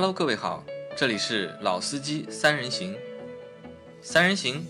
[0.00, 0.62] Hello，各位好，
[0.96, 2.94] 这里是老司机三人行，
[4.00, 4.64] 三人行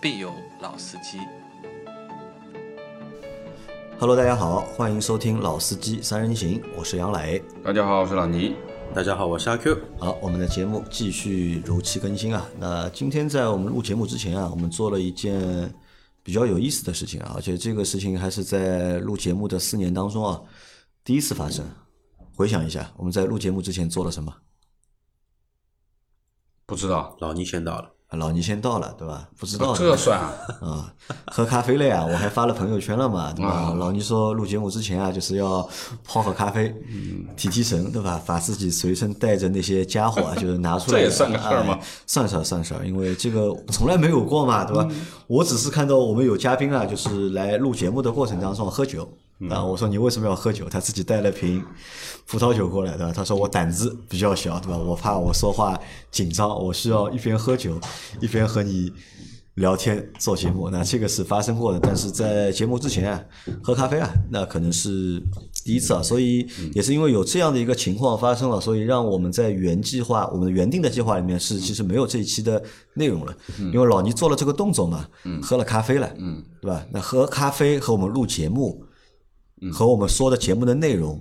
[0.00, 0.32] 必有
[0.62, 1.18] 老司机。
[3.98, 7.42] Hello，大家好，欢迎收听老司机三人行，我是杨磊。
[7.62, 8.56] 大家好，我是老倪。
[8.94, 9.76] 大家好，我是阿 Q。
[9.98, 12.48] 好，我们的节目继续如期更新啊。
[12.58, 15.70] 那今天在我们录节目之前啊，我们做了一件
[16.22, 20.40] 比较有意思的事情啊，而且这个事情还是在录节目的四年当中啊
[21.04, 21.66] 第一次发生。
[22.34, 24.34] 回想一下，我们在录节目之前做了什么？
[26.70, 29.28] 不知道，老倪先到了，老倪先到了，对吧？
[29.36, 30.32] 不知道这算啊？
[30.62, 30.92] 啊，
[31.26, 32.06] 喝咖啡了呀！
[32.08, 33.50] 我还发了朋友圈了嘛，对吧？
[33.50, 35.68] 啊老倪说录节目之前啊，就是要
[36.04, 38.22] 泡喝咖啡，嗯提提神，对吧？
[38.24, 40.98] 把自己随身带着那些家伙啊， 就是拿出来。
[41.00, 44.86] 这也算个事儿吗哎算事儿，算事儿，因为这个从来没有过嘛，对吧？
[44.90, 49.08] 嗯我只是看到我们有嘉宾啊，就是来录节目的过程当中喝酒。
[49.40, 50.68] 嗯啊，我说你为什么要喝酒？
[50.68, 51.64] 他自己带了瓶
[52.26, 53.12] 葡萄酒过来，对吧？
[53.12, 54.76] 他说我胆子比较小，对吧？
[54.76, 55.78] 我怕我说话
[56.10, 57.80] 紧张，我需要一边喝酒
[58.20, 58.92] 一边和你
[59.54, 60.68] 聊天做节目。
[60.68, 63.22] 那这个是发生过的，但是在节目之前啊，
[63.62, 65.22] 喝咖啡啊，那可能是
[65.64, 72.62] 第一次啊，所以也是因为有这样的一个情况发生了，所以让我们在原计划、我们原定的计划里面是其实没有这一期的
[72.94, 73.34] 内容了，
[73.72, 75.06] 因为老倪做了这个动作嘛，
[75.42, 76.84] 喝了咖啡了，嗯，对吧？
[76.90, 78.82] 那喝咖啡和我们录节目，
[79.72, 81.20] 和我们说的节目的内容，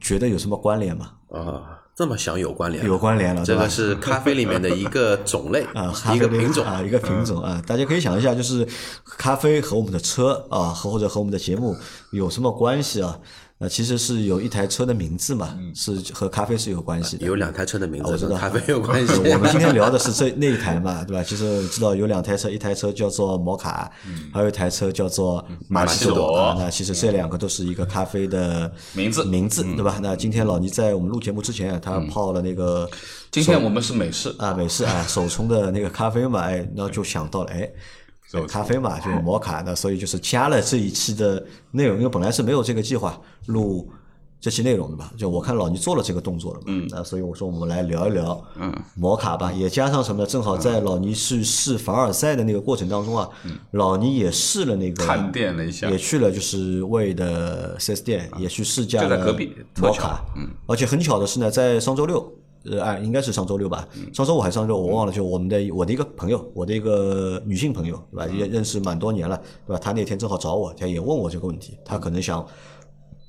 [0.00, 1.12] 觉得有什么关联吗？
[1.32, 2.84] 啊，这么想有关联？
[2.84, 8.66] 有关联了，这个是咖啡里面的一个种类 啊，一个品种啊，一个品种啊，大家可以想一下，就是
[9.04, 11.76] 咖啡和我们的车啊，和或者和我们的节目
[12.12, 13.18] 有什么关系啊？
[13.62, 17.26] 那其实是有一台车的名字嘛，是和咖啡是有关系的。
[17.26, 19.12] 有两台车的名字我知道咖啡有关系。
[19.30, 21.22] 我们今天聊的是这那一台嘛， 对吧？
[21.22, 23.92] 其实知道有两台车，一台车叫做摩卡，
[24.32, 26.56] 还有一台车叫做马奇朵。
[26.58, 29.98] 那其实这两个都是一个咖啡的名字名字对吧？
[30.00, 32.88] 那今天老倪在我们录节目之前啊，他泡了那个
[33.30, 37.70] 今天我们是美式，啊美式啊手冲的那个咖啡嘛，哎，然后就想到了哎。
[38.48, 43.90] 咖啡嘛，就是摩卡那，所以就是加了这一期的内容，因为本来是没有这个计划录
[44.40, 50.26] 这期内容的嘛，就我看老倪做了这个动作了嘛，嗯，那所以我说我们来聊一聊，嗯，摩卡吧，也加上什么呢？
[50.26, 53.28] 正好在老倪去试凡尔赛的那个过程当中啊，
[53.72, 55.90] 老倪也试了那个探店了一下。
[55.90, 59.36] 也去了就是魏的四 S 店，也去试驾了
[59.78, 62.32] 摩卡，嗯，而且很巧的是呢，在上周六。
[62.64, 65.12] 呃，哎，应该是上周六吧，嗯上周五还是上周，我忘了。
[65.12, 68.26] 就我们的我的一个朋友，我的一个女性朋友，对吧？
[68.26, 69.78] 也认识蛮多年了，对吧？
[69.78, 72.46] 她那天正好找我，她也问我这个问题，她可能想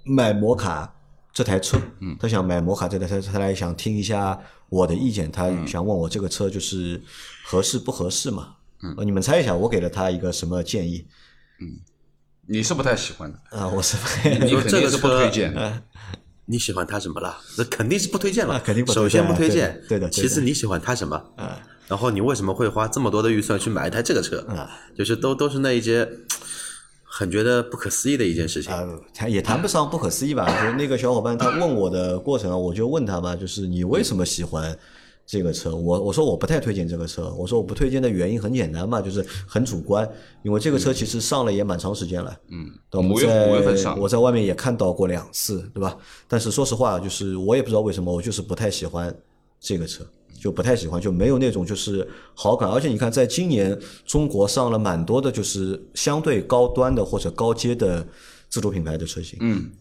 [0.04, 0.94] 买摩卡
[1.34, 4.38] 这台车，嗯，她想买摩卡这台车，她来想听一下
[4.70, 7.02] 我的意见，她想问我这个车就是
[7.46, 8.56] 合适不合适嘛？
[8.84, 11.06] 嗯，你们猜一下，我给了她一个什么建议
[11.62, 11.80] 嗯
[12.48, 13.70] 你是不太喜欢的，啊？
[13.70, 13.96] 我是
[14.40, 15.54] 你 说这个肯定是不推荐。
[16.52, 17.38] 你喜欢它什么了？
[17.58, 21.16] 那肯定是不推荐了，啊肯定不推首先不推荐，对的其次你喜欢它什么？
[21.38, 21.58] 啊
[21.88, 24.40] 然后你为什么会花这么多的预算去买一台这个车？
[24.50, 26.08] 啊就是都都是那一些
[27.04, 28.74] 很觉得不可思议的一件事情。
[28.74, 30.46] 啊，谈也谈不上不可思议吧。
[30.46, 34.78] 就是那个小伙伴他问我的过程啊，我就问他嘛，就是你为什么喜欢
[35.26, 35.76] 这个车？
[35.76, 40.10] 我我说我不太推荐这个车，我说我不推荐的原因很简单嘛，就是很主观，
[40.44, 42.38] 因为这个车其实上了也蛮长时间了。
[42.50, 45.98] 嗯，五月在五月份上我在外面也看到过两次，对吧？
[46.28, 49.16] 但是说实话，就是我也不知道为什么，我就是不太喜欢
[49.60, 50.06] 这个车。
[50.42, 58.04] 就不太喜欢，就没有那种就是好感，而且你看，在今年中国上了蛮多的，就是相对高端的或者高阶的
[58.50, 59.38] 自主品牌的车型。
[59.40, 59.70] 嗯，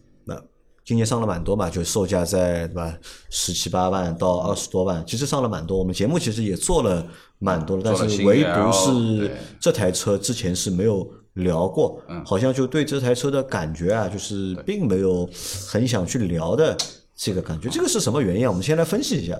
[0.83, 2.97] 今年上了蛮多嘛，就售价在对吧
[3.29, 5.77] 十七八万到二十多万，其实上了蛮多。
[5.77, 7.05] 我们节目其实也做了
[7.39, 15.29] 蛮多的，但是唯独是这台车之前是没有聊过，好像就对这台车的感觉啊，就是并没有
[15.67, 16.75] 很想去聊的
[17.15, 17.69] 这个感觉。
[17.69, 18.49] 这个是什么原因啊？
[18.49, 19.39] 我们先来分析一下。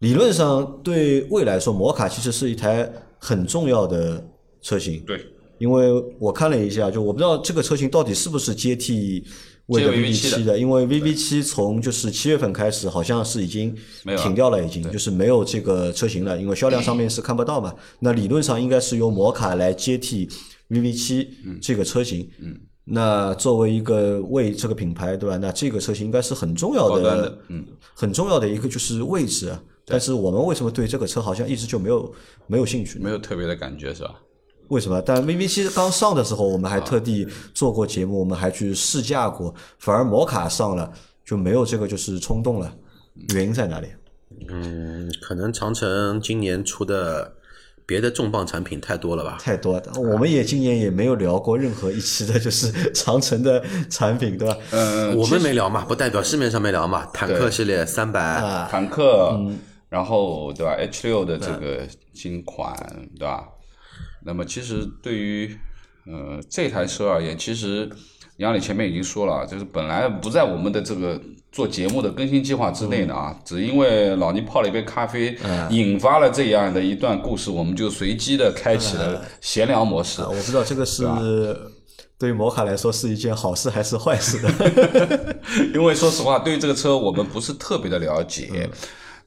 [0.00, 4.24] 理论上，对未来说，摩卡其实是一台很重要的
[4.62, 5.00] 车型。
[5.04, 5.24] 对，
[5.58, 5.90] 因为
[6.20, 9.26] 我看了一下，就我不知道这个车型到底是不是接替
[9.68, 13.74] 魏的 VV VV7 七的，因为 VV 七从就是七月份开始，好像是已经
[14.18, 17.74] 停掉了，已经就是没有这个车型了，因为销量上面是看不到嘛。
[18.00, 20.28] 那理论上应该是由摩卡来接替
[20.70, 21.30] VV 七
[21.62, 22.28] 这个车型。
[22.40, 22.58] 嗯。
[22.90, 25.36] 那作为一个为这个品牌，对吧？
[25.36, 27.62] 那这个车型应该是很重要的的，嗯，
[27.92, 29.62] 很重要的一个就是位置啊。
[29.84, 32.10] 但是我们为什么对这个车好像一直就没有
[32.46, 32.98] 没有兴趣？
[32.98, 34.14] 没有特别的感觉是吧？
[34.68, 35.02] 为什么？
[35.02, 39.54] 但 VV 七刚上的时候，我们还特地做过节目，我们还去试驾过。
[39.78, 40.92] 反而摩卡上了
[41.24, 42.72] 就没有这个就是冲动了，
[43.34, 43.88] 原因在哪里？
[44.48, 47.32] 嗯，可能长城今年出的
[47.84, 49.38] 别的重磅产品太多了吧？
[49.40, 49.82] 太多了。
[49.96, 54.56] 我们也今年也没有聊过任何一期的，就是长城的产品，对吧？
[54.70, 57.06] 嗯，我们没聊嘛，不代表市面上没聊嘛。
[57.06, 59.40] 坦克系列三百，啊，坦克，
[59.88, 62.76] 然后对吧？H 六的这个新款，
[63.18, 63.48] 对吧？
[64.24, 65.56] 那么其实对于
[66.06, 67.88] 呃这台车而言，其实
[68.38, 71.20] 杨磊前面已经说了，就是本来不在我们的这个
[71.50, 75.36] 做节目的更新计划之内的啊，只因为老倪泡了一杯咖啡，
[75.70, 80.22] 引发了这样的一段故事，我们就随机的开启了闲聊模式。
[80.22, 81.04] 我不知道这个是
[82.18, 85.36] 对于摩卡来说是一件好事还是坏事的。
[85.74, 88.68] 因为说实话，对于这个车我们不是特别的了解，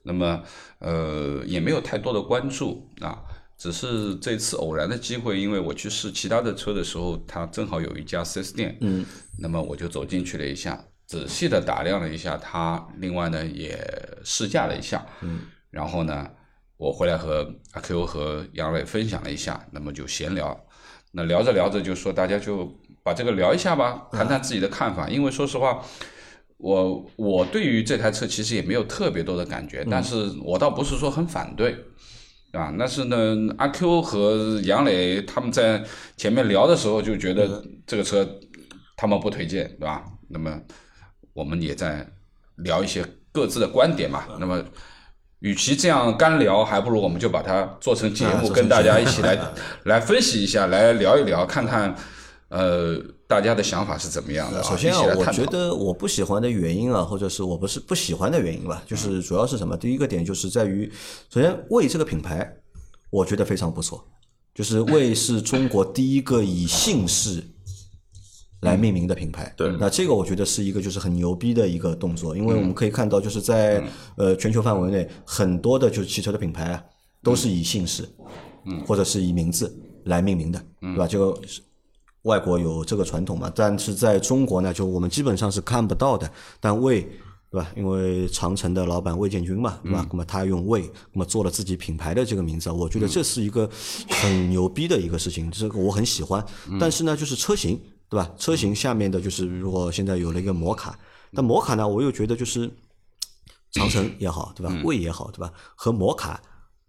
[0.03, 0.41] 那么
[0.79, 3.17] 呃也没有太多的关注啊，
[3.61, 9.05] 只是这次偶然的机会，因为我去试其他的车的时候，它正好有一家 4S 店，嗯，
[9.37, 13.77] 那么我就走进去了一下，仔细的打量了一下它，另外呢也
[14.23, 16.27] 试驾了一下，嗯，然后呢
[16.77, 20.59] 我回来和阿 Q 和杨磊分享了一下，那么就闲聊，
[21.11, 25.07] 那聊着聊着就说大家就把这个聊一下吧，谈谈自己的看法。
[25.07, 25.85] 因为说实话，
[26.57, 31.77] 我我对于这台车其实也没有特别多的感觉，但是我倒不是说很反对，
[32.53, 33.18] 啊，但是呢，
[33.57, 35.83] 阿 Q 和杨磊他们在
[36.18, 38.27] 前面聊的时候就觉得这个车
[38.95, 40.03] 他们不推荐，对吧？
[40.30, 40.59] 那么
[41.33, 42.07] 我们也在
[42.57, 44.25] 聊一些各自的观点嘛。
[44.39, 44.63] 那么。
[45.42, 49.36] 与其这样干聊，还不如我们就把它做成节目，跟大家一起来
[49.86, 51.95] 来分析一下，来聊一聊，看看
[52.50, 52.95] 呃
[53.31, 54.63] 大家的想法是怎么样的啊。
[54.63, 58.68] 首先啊我觉得我不喜欢的原因啊，或者是我不是不喜欢的原因嗯。
[58.68, 59.78] 吧，就是主要是什么？
[59.78, 60.92] 第一个点就是在于，
[61.30, 62.54] 首先魏这个品牌，
[63.10, 64.06] 我觉得非常不错，
[64.54, 67.42] 就是魏是中国第一个以姓氏
[68.60, 69.54] 来命名的品牌。
[69.56, 69.72] 对。
[69.80, 73.81] 那这个我觉得是一个就是很牛逼的一个动作，因为我们可以看到，就是在
[74.18, 76.83] 呃全球范围内，很多的就是汽车的品牌啊，
[77.24, 78.06] 都是以姓氏，
[78.66, 79.74] 嗯，或者是以名字
[80.04, 81.07] 来命名的，对吧？
[81.07, 81.62] 这个是
[82.23, 86.31] 外国有这个传统嘛，但是在中国呢，就我们基本上是看不到的。
[86.59, 87.01] 但魏，
[87.50, 87.68] 对吧？
[87.75, 90.06] 因为长城的老板魏建军嘛，对吧？
[90.12, 90.81] 那么他用魏，
[91.12, 93.69] 那么做了自己品牌的这个名字，我觉得这是一个
[94.07, 96.45] 很牛逼的一个事情，这个我很喜欢。
[96.79, 98.31] 但是呢，就是车型，对吧？
[98.38, 100.97] 车型下面的就是如果现在有了一个摩卡，
[101.31, 102.69] 那摩卡呢，我又觉得就是
[103.71, 104.71] 长城也好，对吧？
[104.83, 105.51] 魏也好，对吧？
[105.75, 106.39] 和摩卡，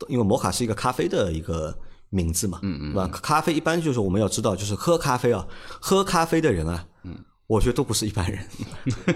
[0.09, 1.77] 因为摩卡是一个咖啡的一个
[2.13, 3.09] 名字嘛，嗯嗯，对吧？
[3.23, 5.47] 咖啡一般就是我们要知道，就是喝咖啡啊，
[5.81, 7.17] 喝咖啡的人啊，嗯，
[7.47, 8.39] 我觉得都不是一般人。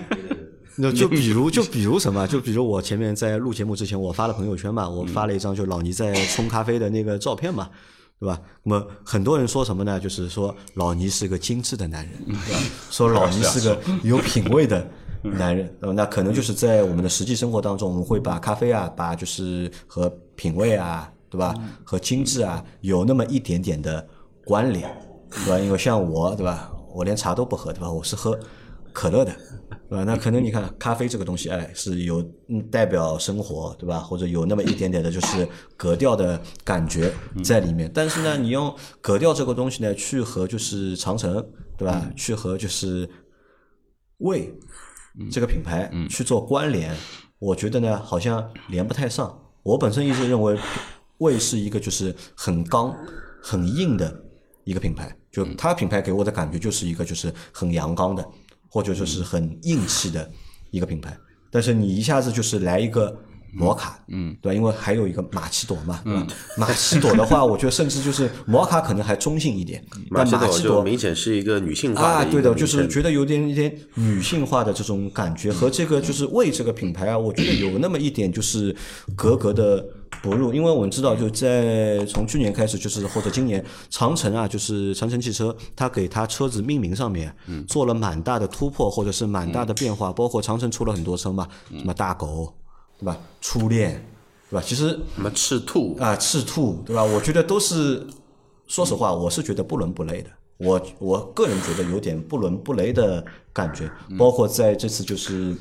[0.78, 7.69] 那就比如就比如什么，就比如我前面在录节目之前，我发了朋友圈嘛，我发了一张就老倪在冲咖啡的那个照片嘛，
[8.19, 8.40] 对吧？
[8.62, 10.00] 那么很多人说什么呢？
[10.00, 12.60] 就是说老倪是个精致的男人，对吧？
[12.90, 14.87] 说老倪是个有品位的
[15.22, 15.94] 男人，对吧？
[15.94, 21.55] 那可能就是在我们的实际生活当中，我们会把咖啡啊，把就是和品味啊，对吧？
[21.84, 24.06] 和精致啊有那么一点点的
[24.44, 24.90] 关联，
[25.31, 25.58] 对吧？
[25.58, 26.73] 因为像我，对吧？
[26.94, 27.90] 我连茶都不喝，对吧？
[27.90, 28.38] 我是喝
[28.93, 29.32] 可乐的，
[29.90, 30.05] 对吧？
[30.05, 33.99] 那可能你看咖啡这个东西，哎，是有嗯代表生活，对吧？
[33.99, 35.46] 或者有那么一点点的就是
[35.76, 37.12] 格调的感觉
[37.44, 37.90] 在里面。
[37.93, 41.44] 但是呢，你用格调这个东西呢，去和就是长城，
[41.76, 42.11] 对吧？
[42.17, 43.08] 去和就是
[44.19, 44.55] 魏
[45.31, 46.94] 这个品牌去做关联，
[47.38, 49.43] 我觉得呢，好像连不太上。
[49.62, 50.56] 我本身一直认为
[51.18, 52.94] 魏是一个就是很刚、
[53.42, 54.24] 很硬的
[54.64, 58.26] 一个品牌，就它品牌给我的感觉就是一个就是很阳刚的，
[58.68, 60.30] 或者就是很硬气的
[60.70, 61.16] 一个品牌。
[61.50, 63.16] 但是你一下子就是来一个
[63.56, 64.54] 摩卡，嗯，对吧？
[64.54, 66.26] 因为还有一个马奇朵嘛，对吧？
[66.56, 69.82] 马奇朵的话，我觉得甚至就是 摩卡可能还中性一点，
[70.14, 78.75] 但马奇朵马奇朵明显是一个女性化啊，对的，就是觉得有点一点女性化的这种感觉，和这个就是为这个品牌啊，我觉得有那么一点就是
[79.14, 79.84] 格格的
[80.22, 87.34] 不入，因为我们知道就在从去年开始，就是或者今年长城啊，就是长城汽车，它给它车子命名上面
[87.66, 92.52] 做了蛮大的突破，或者是蛮大的变化，包括长城出了很多车嘛，什么大狗，
[92.98, 93.18] 对吧？
[93.40, 94.04] 初恋，
[94.50, 94.62] 对吧？
[94.66, 97.02] 其实什么赤兔，啊，赤兔，对吧？
[97.04, 98.06] 我觉得都是，
[98.66, 100.30] 说实话，我是觉得不伦不类的。
[100.58, 103.22] 我我个人觉得有点不伦不类的
[103.52, 105.54] 感觉，包括在这次就是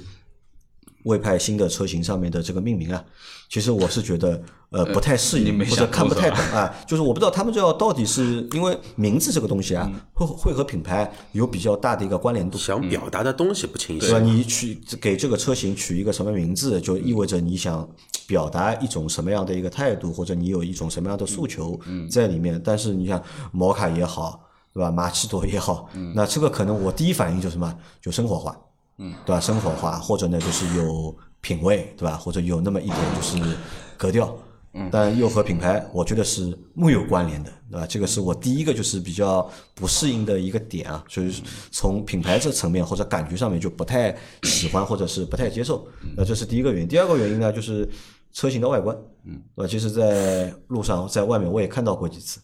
[1.06, 3.04] 魏派新的车型上面的这个命名啊，
[3.50, 12.58] 其实我是觉得呃不太适应或者看不太懂啊，就是我不知道他们这要到底是因为名字这个东西啊，会会和品牌有比较大的一个关联度。
[12.58, 14.14] 想表达的东西不清晰对。
[14.14, 14.20] 吧？
[14.20, 17.88] 你取给这个车型取一个什么名字，就意味着你想
[18.26, 22.60] 表达一种什么样的一个态度，或者你有一种什么样的诉求在里面。
[22.66, 23.22] 但是你像
[23.52, 24.44] 摩卡也好，
[24.74, 24.90] 对吧？
[24.90, 27.78] 马奇朵也好，那这个可能我第一反应就是什么？
[28.02, 28.58] 就生活化，
[28.98, 29.40] 嗯，对吧？
[29.40, 32.16] 生活化，或者呢就是有品味，对吧？
[32.16, 33.58] 或者有那么一点就是
[33.98, 34.36] 格调
[34.78, 37.88] 嗯但又和品牌我觉得是木有关联的，对吧？
[37.88, 41.34] 这个是我第一个就是比较不适应的一个点啊，所以
[41.72, 45.88] 从品牌这层面或者感觉上面就不太喜欢或者是不太接受。
[46.18, 46.88] 那这是第一个原因。
[46.90, 47.88] 第二个原因呢，就是
[48.34, 49.68] 车型的外观，嗯，对吧？
[49.68, 52.42] 其实，在路上在外面我也看到过几次，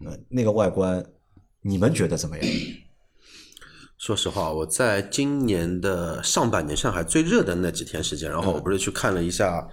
[0.00, 1.04] 那，那个外观
[1.62, 2.46] 你们觉得怎么样？
[3.98, 9.66] 说实话，我在今年的上半年上海最热的那几天时间，然后我不是去看了一下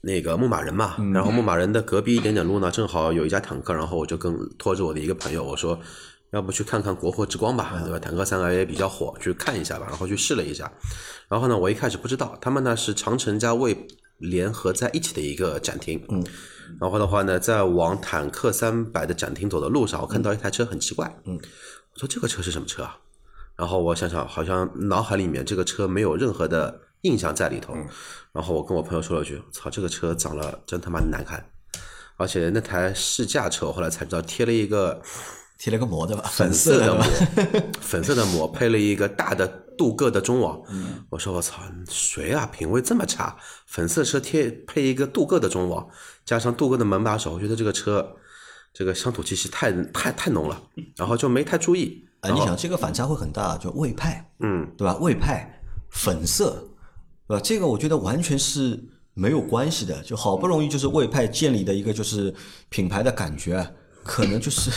[0.00, 5.78] 那个牧马人嘛，然后牧马人的隔壁一点点路呢，正好有一家坦克，然后我就跟拖着我的一个朋友我说，
[6.30, 7.98] 要不去看看国货之光吧，对吧？
[7.98, 10.72] 坦克三 A 也比较火，去看一下吧，然后去试了一下，
[11.28, 13.76] 然后呢，我一开始不知道，他们呢是长城加魏
[14.16, 16.24] 联合在一起的一个展厅，嗯，
[16.80, 21.34] 然后的话呢，在往坦克三百的展厅走的路上，我看到一台车很奇怪，嗯，
[21.92, 22.96] 我说这个车是什么车啊？
[23.60, 27.74] 然后我想想，好像脑海里面这个车没有任何的印象在里头。
[28.32, 31.44] 然后我跟我朋友说了句：“操，这个车长得真他妈难看！”
[32.16, 35.02] 而且那台试驾车，我后来才知道贴了一个
[35.58, 36.22] 贴了个膜对吧？
[36.32, 37.04] 粉色的膜，
[37.82, 40.58] 粉色的膜配了一个大的镀铬的中网。
[41.10, 42.46] 我说我操，谁啊？
[42.46, 43.36] 品味这么差？
[43.66, 45.86] 粉色车贴配一个镀铬的中网，
[46.24, 48.16] 加上镀铬的门把手，我觉得这个车
[48.72, 50.62] 这个乡土气息太太太浓了。
[50.96, 52.06] 然后就没太注意。
[52.20, 54.96] 啊，你想这个反差会很大，就魏派，嗯，对吧？
[55.00, 56.68] 魏派粉色，
[57.26, 57.40] 对吧？
[57.42, 58.78] 这个我觉得完全是
[59.14, 62.34] 没有关系的，就好不容易就是魏派建立的一个就是
[62.68, 63.66] 品牌的感觉，
[64.02, 64.70] 可能就是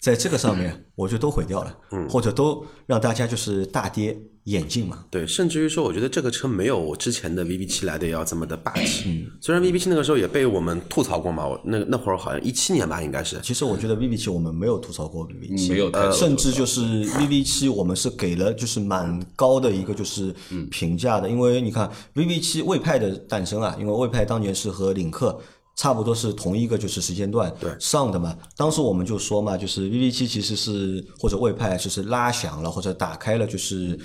[0.00, 5.04] 在这个上面，我觉得都毁掉了，嗯，或者都让大家就是大跌眼镜嘛。
[5.10, 9.28] 对，甚至于说，我觉得这个车没有我之前的 VB 七来的要这么的霸气。
[9.40, 13.40] 虽然 VB 七那个时候也被我们吐槽过嘛，我那那会儿好像一七年吧，应该是。
[13.42, 20.32] 其实我觉得 VB 七我们没有吐槽过 VB 七，没有呃，甚至就是 VB 七我们是给了就是蛮高的一个就是
[20.70, 25.40] 评价的，因为你看 VB 七魏派的诞生啊，因为魏派当年是和领克。
[25.78, 33.96] 差不多是同一个就是时间段上的嘛，当时我们就说嘛，就是 VV 七其实是或者魏派就是拉响了或者打开了就是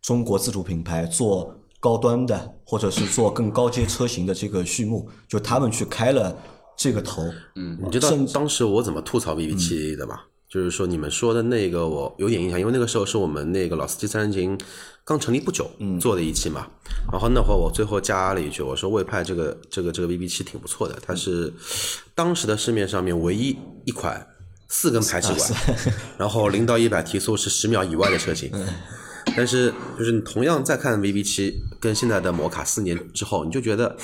[0.00, 6.32] 中国自主品牌做高端的或者是做更高阶车型的这个序幕，就他们去开了
[6.76, 7.24] 这个头。
[7.56, 10.20] 嗯，你知道当时我怎么吐槽 VV 七的吗？
[10.50, 14.58] 就是说你们说的那个我有点印象，因为那个时候是我们那个老司机三人行
[15.04, 16.66] 刚成立不久做的一期嘛。
[17.12, 21.52] 然后那会儿我最后加了一句，我说魏派这个这个这个 VB 七挺不错的，它是
[22.16, 24.26] 当时的市面上面唯一一款
[24.68, 25.50] 四根排气管，
[26.18, 28.50] 然后零到一百提速是十秒以外的车型。
[29.36, 33.96] 但是就是你同样再看 VB 七跟现在的摩卡四年之后，你就觉得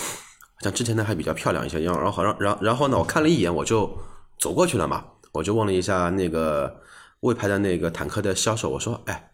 [0.62, 1.80] 像之前的还比较漂亮一些。
[1.80, 3.90] 然后然后然然然后呢，我看了一眼我就
[4.38, 5.04] 走过去了嘛。
[5.36, 6.80] 我就问了一下那个
[7.20, 9.30] 魏牌的那个坦克的销售，我说：“哎，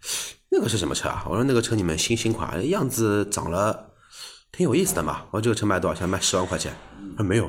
[0.50, 3.90] 那个是什么车啊？”我说：“那个车你们新新款，样子长了
[4.50, 6.09] 挺有意思的嘛。”我说：“这个车卖多少钱？
[6.09, 6.75] 卖十万块钱？”
[7.16, 7.49] 他说：“没有，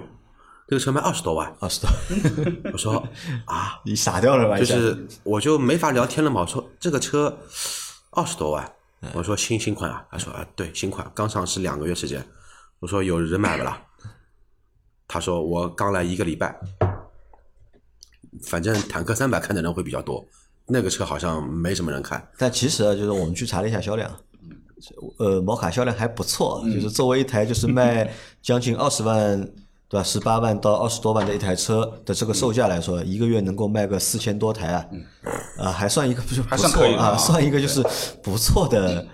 [0.67, 1.89] 这个车卖二十多万。”二十多，
[2.71, 3.03] 我说
[3.45, 4.57] ：“啊，你傻掉了吧？
[4.59, 6.41] 就是我就没法聊天了嘛。
[6.41, 7.39] 我说这个车
[8.11, 8.71] 二十多万，
[9.13, 10.05] 我说新新款啊。
[10.11, 12.23] 他说：“啊，对，新款刚上市两个月时间。”
[12.79, 13.81] 我说：“有人买不啦？”
[15.07, 16.55] 他说：“我刚来一个礼拜。”
[18.45, 20.25] 反正坦克三百看的人会比较多，
[20.67, 22.25] 那个车好像没什么人看。
[22.37, 24.09] 但其实啊，就是我们去查了一下销量，
[25.17, 29.39] 呃，摩卡销量还不错，就是作为一台就是卖将近二十万，
[29.87, 30.03] 对吧？
[30.03, 34.85] 十八万到二十多万的一台车的这个售价来说，一个月能够卖个四千多台啊，
[35.57, 37.83] 啊，还算一个不就不错啊，算一个就是
[38.21, 39.05] 不错的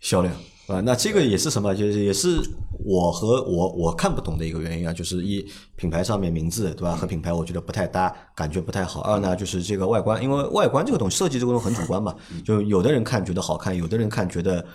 [0.00, 0.34] 销量。
[0.66, 1.74] 啊，那这个也是什么？
[1.74, 2.40] 就是也是
[2.82, 6.96] 我和我我看不懂的一个原因啊，就是一品牌上面名字对吧？
[6.96, 9.02] 和品牌我觉得不太搭，感觉不太好。
[9.02, 12.14] 二呢，就是这个外观，因为外观这个东西设计这个东西很主观嘛，
[12.46, 14.66] 就有的人看觉得好看，有的人看觉得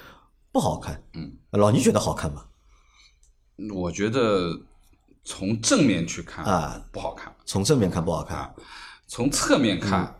[0.52, 1.02] 不好看。
[1.14, 2.46] 嗯，老倪觉得好看吗？
[3.74, 4.60] 我觉得
[5.24, 8.54] 从正面去看啊不好看，从正面看不好看，啊，
[9.08, 10.16] 从侧面看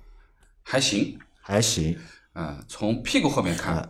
[0.64, 1.96] 还行，还行，
[2.34, 3.88] 嗯，从屁股后面看。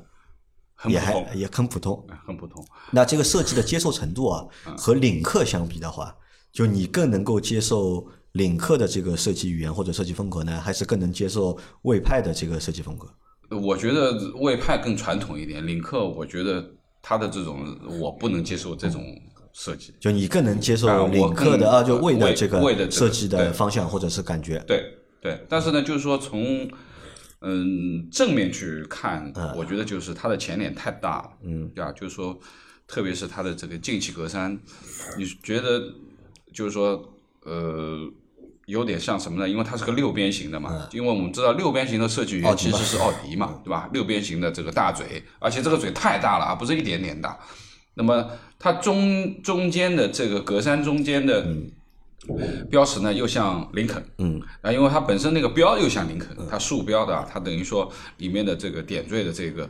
[0.82, 2.66] 很也还，也很普通，很普通。
[2.90, 4.46] 那这个设计的接受程度啊，
[4.78, 6.16] 和领克相比的话，
[6.54, 13.10] 就你更能够接受领克的这个设计语言或者设计风格呢，还是更能接受魏派的这个设计风格？
[13.58, 16.66] 我觉得魏派更传统一点，领克我觉得
[17.02, 19.04] 它的这种我不能接受这种
[19.52, 19.94] 设计。
[20.00, 24.60] 就你更能接受领克的啊，就魏的这个设计的方向或者是感觉。
[24.66, 24.86] 对
[25.22, 26.66] 对，但是呢，就是说从
[27.42, 31.92] 嗯正面去看，我觉得就是它的前脸太大了，嗯，对吧？
[31.92, 32.40] 就是说，
[32.88, 34.58] 特别是它的这个进气格栅，
[35.18, 35.82] 你觉得
[36.54, 38.12] 就是说呃。
[38.66, 39.50] 有点像什么呢？
[39.50, 43.90] 因为它是个六边形的嘛，因为我们知道六边形的设计语言其实是奥迪嘛，对吧？
[43.92, 47.36] 六边形的这个大嘴，而且这个嘴太大了啊，不是一点点大。
[47.96, 48.30] 那么
[48.60, 51.48] 它中中间的这个格栅中间的
[52.70, 59.70] 标识呢，又像林肯，嗯，啊，因为它本身那个标又像林肯，它竖标的啊，它等于说里面的这个点缀的这个，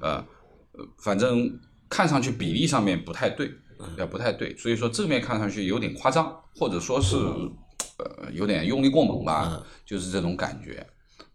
[0.00, 0.24] 呃，
[0.72, 3.50] 呃反正看上去比例上面不太对，
[3.98, 10.86] 也不太对，所以说正面看上去有点夸张，或者说是呃有点用力过猛吧，就是这种感觉。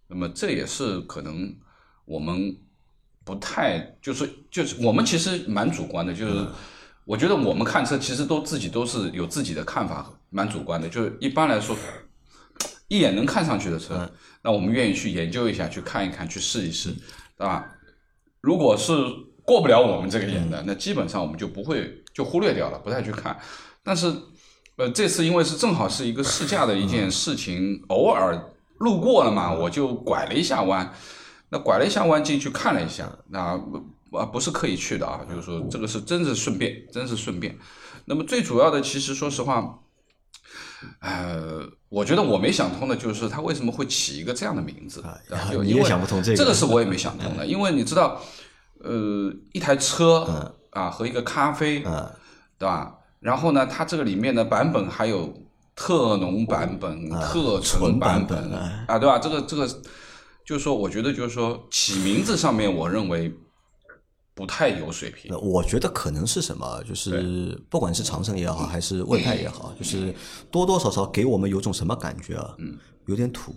[0.07, 1.55] 那么这也是可能
[2.05, 2.55] 我们
[3.23, 6.45] 不太就是就是我们其实蛮主观的，就是
[7.11, 10.87] 我觉得我们看车其实都自己都是有自己的看法，蛮主观的。
[10.87, 11.75] 就是一般来说，
[12.87, 14.09] 一眼能看上去的车，
[14.41, 16.89] 那我们愿意去研究一下，去看一看，去试一试，
[17.37, 17.67] 对吧？
[18.39, 18.93] 如果是
[19.43, 23.37] 过不了我们这个眼的，那基本上我们就不会就忽略掉了，不太去看。
[23.83, 24.07] 但是，
[24.77, 28.41] 呃，这次因为是正好是一个试驾的一件事情，偶尔
[28.77, 30.93] 路过了嘛，我就拐了一下弯。
[31.49, 33.61] 那拐了一下弯进去看了一下，那
[34.11, 37.57] 啊不是刻意去的啊，就是说这个是真是顺便，真是顺便。
[38.05, 39.79] 那么最主要的，其实说实话，
[40.99, 48.21] 呃，我觉得我没想通的就是他为什么会起一个这样的名字，对吧就你也因为想不通这个这个是我也没想通的，因为你知道，
[48.83, 52.11] 呃，一台车啊和一个咖啡，嗯
[52.57, 52.95] 对吧？
[53.19, 55.31] 然后呢，它这个里面的版本还有
[55.75, 58.51] 特浓版本、特纯版本
[58.87, 59.19] 啊，对吧？
[59.19, 59.67] 这个这个，
[60.45, 63.31] 就是说，我觉得就是说起名字上面，我认为
[64.33, 65.38] 不太有水平那。
[65.38, 70.13] 我觉得可能是什么，就是不管是长城也好，还是魏派也好，就是
[70.50, 72.55] 多多少少给我们有种什么感觉啊？
[72.59, 73.55] 嗯，有点土。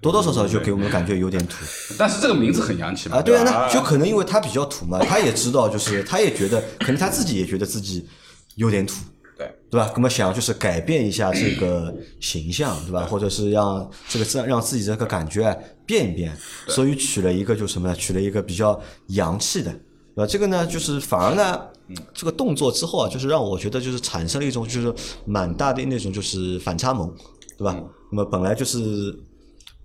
[0.00, 1.56] 多多少少就给我们感觉有点土
[1.98, 3.16] 但是这个名字很洋气嘛？
[3.16, 8.08] 啊，对啊，那就可能因为他比较土嘛，他也知道，就是他也觉得，可能他自己也觉得自己
[8.54, 8.94] 有点土，
[9.36, 9.92] 对对吧？
[9.94, 13.04] 那么想就是改变一下这个形象，对吧？
[13.04, 16.34] 或者是让这个让让自己这个感觉啊变一变，
[16.68, 17.94] 所以取了一个就什么呢？
[17.94, 19.70] 取了一个比较洋气的，
[20.14, 20.26] 对吧？
[20.26, 21.68] 这个呢，就是反而呢，
[22.14, 24.94] 这个动作之后啊，就是让我觉得就是产生了一种就是
[25.26, 27.14] 蛮大的那种就是反差萌，
[27.58, 27.78] 对吧？
[28.10, 29.14] 那么本来就是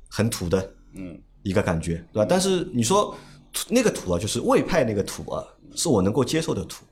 [0.09, 2.25] 很土的，嗯，一个感觉，对吧？
[2.29, 3.13] 但是你说
[3.51, 5.43] 土那个土啊，就是魏派那个土啊，
[5.75, 6.85] 是我能够接受的土，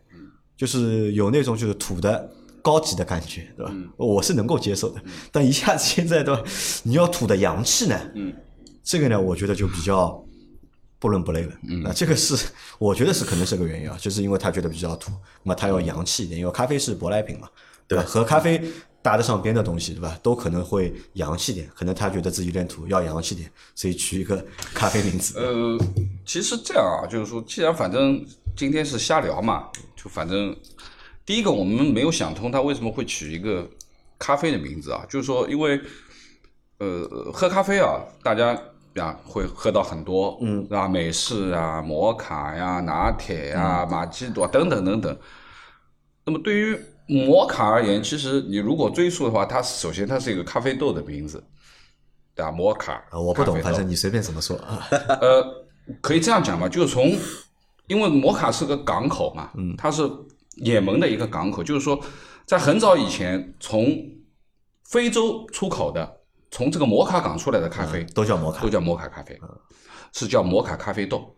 [0.57, 2.29] 就是有那种就是土的
[2.69, 3.73] 高级的感觉，对吧？
[3.97, 5.01] 我是能够接受的。
[5.31, 6.43] 但一下子现在对吧，
[6.83, 8.31] 你要土的洋气呢，嗯，
[8.83, 10.23] 这个呢，我觉得就比较
[10.99, 11.53] 不伦不类了。
[11.67, 12.37] 嗯，那这个是
[12.77, 17.49] 我觉得是可能是个原因啊，就是因为他觉得比较土，那么他要洋气一点，因为咖啡是舶来品嘛，
[17.87, 18.03] 对吧？
[18.05, 18.61] 和咖啡
[19.01, 20.15] 搭得上边的东西，对吧？
[20.21, 25.39] 都可能会洋气点，可能他觉得自己有点土，要洋气点，所以取一个咖啡名字。
[25.39, 25.75] 呃，
[26.23, 28.23] 其实这样啊，就是说，既然反正
[28.55, 30.55] 今天是瞎聊嘛，就反正
[31.29, 33.69] 第一个我们没有想通他为什么会取一个
[34.17, 35.79] 咖啡的名字啊，就是说，因为
[36.79, 38.59] 呃，喝咖啡啊，大家
[38.95, 45.15] 呀会喝到很多，嗯，啊，美式啊、摩卡呀、拿铁呀、玛奇朵等等等等。
[46.25, 51.43] 那么对于摩卡而言，其实你如果追溯的话，它首先它是一个咖啡豆的名字，
[52.33, 52.51] 对吧？
[52.51, 54.83] 摩卡，啊，我不懂，反正你随便怎么说啊。
[55.21, 55.67] 呃，
[56.01, 57.15] 可以这样讲吧，就是从，
[57.85, 60.09] 因为摩卡是个港口嘛，嗯，它是
[60.59, 61.99] 也门的一个港口，就是说，
[62.45, 63.85] 在很早以前，从
[64.83, 69.39] 非洲出口的，从这个摩卡港出来的咖啡，都叫摩卡都叫摩卡咖啡，
[70.13, 71.35] 是叫摩卡咖啡豆，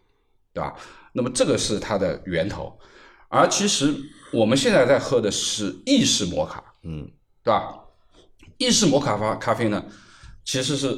[0.53, 0.73] 对吧？
[1.13, 2.79] 那么这个是它的源头，
[3.27, 3.93] 而其实
[4.31, 7.09] 我们现在在喝的是意式摩卡，嗯，
[7.43, 7.77] 对吧？
[8.57, 9.83] 意式摩卡咖咖啡呢，
[10.45, 10.97] 其实是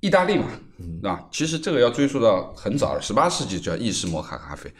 [0.00, 0.46] 意大利嘛，
[0.78, 1.28] 嗯对吧？
[1.30, 4.72] 其实这个要追溯到很早了，十八世纪叫意式摩卡咖啡。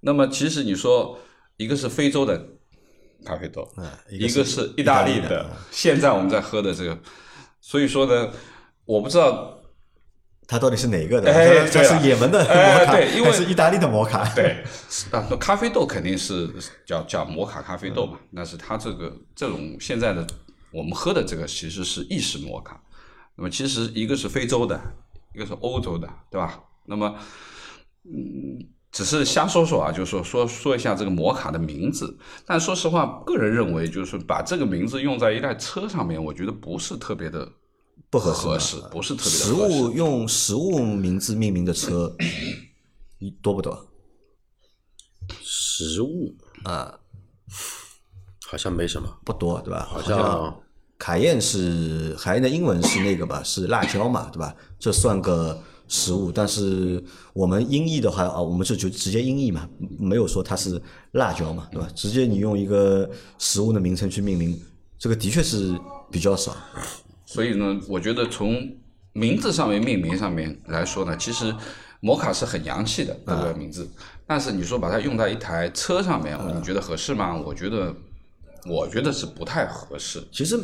[0.00, 1.18] 那么其实你说
[1.60, 2.42] 一个是非洲的
[3.22, 6.98] 咖啡豆，嗯一一个是是意大利的的，现在我们在喝的这个，
[7.60, 8.32] 所以说呢，
[8.86, 9.60] 我不知道
[10.46, 11.30] 它到底是哪个的？
[11.30, 14.24] 哎它它对了是也门的哎摩卡，对因为还是意大利的摩卡？
[14.34, 14.64] 对，
[15.12, 16.48] 啊，那咖啡豆肯定是
[16.86, 20.26] 叫叫摩卡咖啡豆嘛，但是它这个这种现在的
[20.72, 22.82] 我们喝的这个其实是意式摩卡，
[23.36, 24.80] 那么其实一个是非洲的，
[25.34, 26.58] 一个是欧洲的，对吧？
[26.86, 27.14] 那么，
[28.04, 28.58] 嗯，
[28.92, 37.48] 只是瞎说说啊，就是说说说一下这个摩卡的名字，但说实话，个人认为就是把这个名字用在一台车上面，我觉得不是特别的
[38.10, 39.82] 不合适合适，不是特别的合适。
[39.82, 42.14] 物用食物名字命名的车
[43.40, 43.86] 多不多
[45.40, 46.98] 食物啊？
[48.46, 49.86] 好像没什么，不多，对吧？
[49.88, 50.60] 好好像
[50.98, 54.52] 卡宴是卡宴的英文是那个吧，是辣椒嘛，对吧？
[54.80, 60.80] 这算个食物，但是我们音译的话啊，我们是就直接音译嘛，没有说它是
[61.12, 61.88] 辣椒嘛，对吧？
[61.96, 64.56] 直接你用一个食物的名称去命名，
[64.96, 65.76] 这个的确是
[66.08, 66.56] 比较少。
[67.26, 68.72] 所以呢，我觉得从
[69.14, 71.52] 名字上面命名上面来说呢，其实
[71.98, 73.88] 摩卡是很洋气的这个名字，
[74.28, 77.36] 但是你说把它用在一台车上面，你觉得合适吗？
[77.36, 77.92] 我觉得，
[78.64, 80.56] 我觉得是不太合适，其实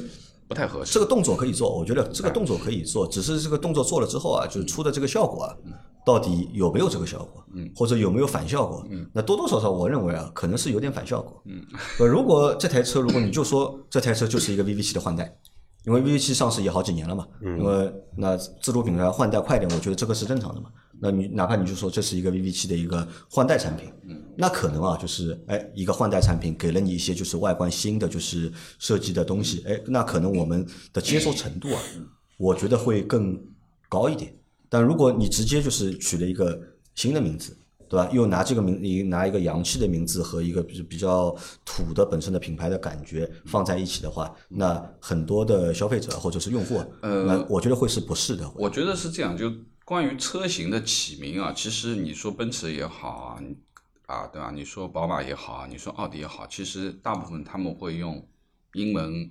[0.49, 0.95] 不太合适。
[0.95, 5.57] 这个动作可以做，我觉得这个动作可以做，只是这个动作做了之后啊，就是出的这个效果啊，
[6.05, 11.61] 到底有没有这个效果，嗯，或者有没有反效果，嗯，那多多少少我认为啊，可能是有点反效果，嗯，
[11.99, 15.37] 如果这台车如果你就说这台车就是一个 VV 七的换代。
[15.85, 20.69] 因为 VV 七上市也好几年了嘛，因为那自主品牌换代快点，我觉得这个是正常的嘛。
[21.01, 23.93] 那你哪怕你就说这是一个 VV 七的一个换代产品，
[24.37, 31.81] 那可能啊就是哎一个换代产品给了你一些就是外观新的就是设计的东西，哎那可能我们的接受程度啊，
[32.39, 33.41] 我觉得会更
[33.89, 34.35] 高一点。
[34.69, 36.61] 但如果你直接就是取了一个
[36.95, 37.57] 新的名字。
[37.89, 38.11] 对吧？
[38.13, 41.33] 又拿这个名，你拿一个洋气的名字和一个比比较
[41.65, 48.51] 土的本身的品牌的感觉放在一起的话，那很多的消费者或者是用户，呃，我觉得会是不适的。
[48.57, 49.49] 我觉得是这样，就
[49.87, 53.39] 关于车型的起名啊，其实你说奔驰也好啊，
[54.07, 54.51] 啊，对吧？
[54.53, 58.29] 你说宝马也好啊，你说奥迪也好，其实大部分他们会用
[58.73, 59.31] 英文，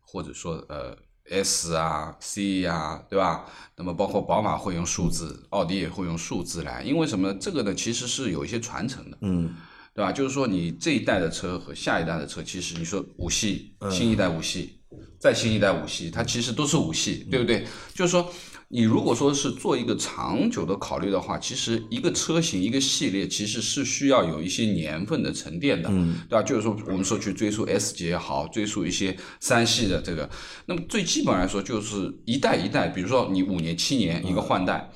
[0.00, 0.98] 或者说呃。
[1.30, 3.46] S 啊，C 啊，对吧？
[3.76, 7.32] 那么包括宝马会用数字，奥迪也会用数字来，因为什么？
[7.34, 9.54] 这个呢，其实是有一些传承的，嗯，
[9.94, 10.10] 对吧？
[10.10, 14.80] 就是说你这一代的车和下一代的车，其实你说五系，新一代五系，
[15.20, 17.64] 再新一代五系，它其实都是五系，对不对？
[17.94, 18.28] 就是说。
[18.74, 26.42] 你如果说是做一个长久的考虑的话，其实一个车型一个系列其实是需要有一些年份的沉淀的，对吧？
[26.42, 30.30] 就是说我们说去追溯 S 级也好，追溯一些三系的这个，
[30.64, 34.90] 那么最基本来说就是一代一代，比如说你五年七年一个换代，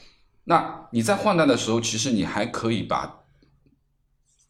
[0.44, 3.24] 那你在换代的时候，其实你还可以把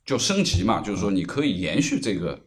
[0.05, 2.39] 就升级嘛，就是说你可以延续这个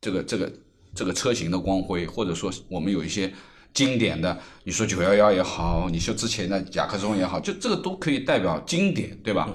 [0.00, 0.52] 这个这个
[0.94, 3.34] 这个车型的光辉，或者说我们有一些。
[3.74, 9.48] 经典的，你说九幺幺也好，你说之前的甲壳虫也好，就这个都可以代表经典，对吧？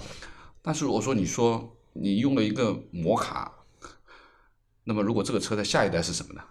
[0.61, 3.51] 但是我说，你说你用了一个摩卡，
[4.83, 6.41] 那么如果这个车的下一代是什么呢？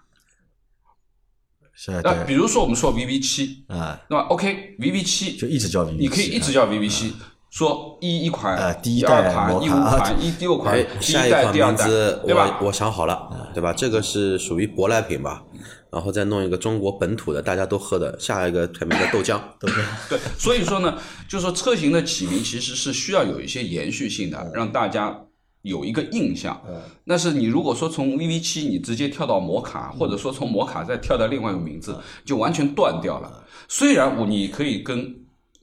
[1.75, 7.15] 下一代，那比如说我们说 VV 七啊，那么 OK，VV 七就一直叫 VV，你可以一直叫 VV 七。
[7.49, 11.87] 说一一款，第一代款，一五款，一六款，第一代、第二代，
[12.27, 12.59] 对吧？
[12.61, 13.73] 我想好了，对吧？
[13.73, 15.43] 这个是属于舶来品吧？
[15.91, 19.85] 然后再弄一个中国本土的，大家都喝的，下一个品名的豆浆，对不对？
[20.11, 25.19] 对，所以说呢，就说车型的起名其实是需要有一些延续性的，让大家
[25.63, 26.61] 有一个印象。
[27.07, 33.45] 但是你如果说从 VV 七你直接跳到摩卡，或者说从摩卡再跳到另外一个名字，就完全断掉了。
[33.69, 35.15] 虽然我你可以跟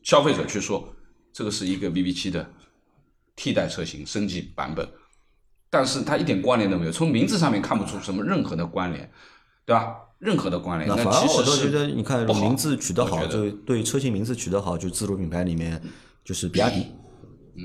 [0.01, 0.89] 消费者去说。
[1.35, 2.47] 这个是一个 VV 七的
[3.35, 4.87] 替代车型升级版本，
[5.67, 9.11] 但是它一点关联都没有，从名字上面看不出什么任何的关联，
[9.65, 9.97] 对吧？
[10.19, 10.87] 任何的关联。
[10.89, 15.81] 那其实我都觉得，你看名字取得好，就对车型名字取得好，就自主品牌里面
[16.23, 16.87] 就是比亚迪，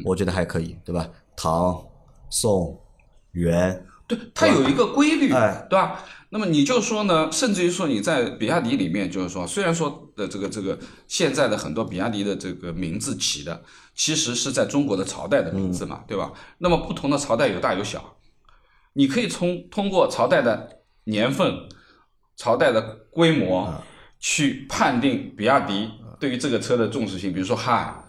[0.05, 1.09] 我觉得还可以，对吧？
[1.37, 1.81] 唐、
[2.31, 2.81] 宋、
[3.33, 6.05] 元，对，它有一个规律，对吧？
[6.31, 7.31] 那么你就说呢？
[7.33, 13.63] 甚至于说你在比亚迪里面，就是说，虽然说的这个这个现在的很多比亚迪的这个名字起的，
[13.95, 16.33] 其实是在中国的朝代的名字嘛，对吧？
[16.59, 18.17] 那么不同的朝代有大有小，
[18.93, 21.69] 你可以从通过朝代的年份、
[22.39, 23.71] 朝代的规模
[24.19, 27.31] 去判定比亚迪对于这个车的重视性。
[27.33, 28.03] 比如说汉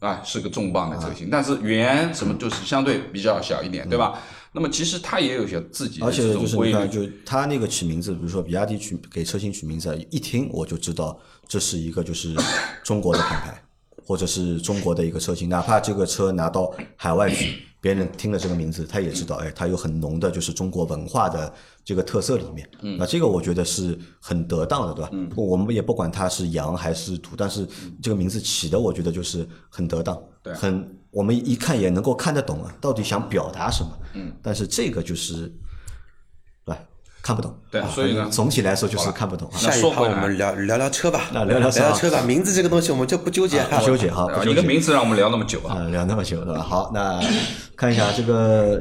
[0.00, 4.18] 啊是个重磅的车型，但是元什么就是相对比较小一点，对吧？
[4.52, 11.18] 那么其实它也有些自己的而且就是你看，就它那个起名字，比如说比亚迪取给车型取名字，一听我就知道
[11.48, 12.36] 这是一个就是
[12.84, 13.63] 中国的品牌，
[14.06, 15.48] 或者是中国的一个车型。
[15.48, 21.52] 哪怕这个车拿到海外去， 别人听了这个名字，他也知道，哎，它有很浓的就是中国文化的
[21.84, 22.68] 这个特色里面。
[22.98, 25.10] 那这个我觉得是很得当的，对吧？
[25.36, 27.66] 我们也不管它是洋还是土，但是
[28.02, 30.20] 这个名字起的，我觉得就是很得当，
[30.54, 30.98] 很。
[31.14, 33.90] 我们一看也能够看得懂啊，到底想表达什么？
[34.14, 35.48] 嗯，但是这个就是，对，
[37.24, 37.52] 看不懂。
[37.70, 39.50] 对，所以呢，总体来说就是看不懂。
[39.52, 41.22] 下一趴我们聊聊聊车吧。
[41.32, 44.28] 那聊聊聊车吧，名字这个东西我们就不纠结，不纠结哈。
[44.44, 46.62] 一个名字让我们聊那么久啊，聊那么久对吧？
[46.62, 47.18] 好，那
[47.74, 48.80] 看一下这个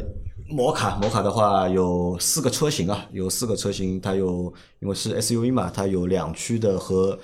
[0.49, 7.17] 摩卡，摩卡的话有四个车型啊，有四个车型，它有因为是 SUV 嘛，它有两驱的和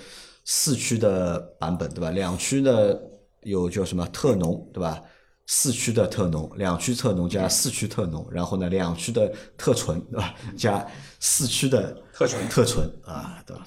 [0.45, 2.09] 四驱的版本，对吧？
[2.11, 2.97] 两驱的。
[3.43, 4.99] 有叫什么特浓，对吧？
[5.47, 10.35] 四驱的特浓，两驱特浓加四驱特浓，然后呢，两驱的特纯，对吧？
[10.57, 10.85] 加
[11.19, 13.65] 四驱的特纯，特纯啊，对吧？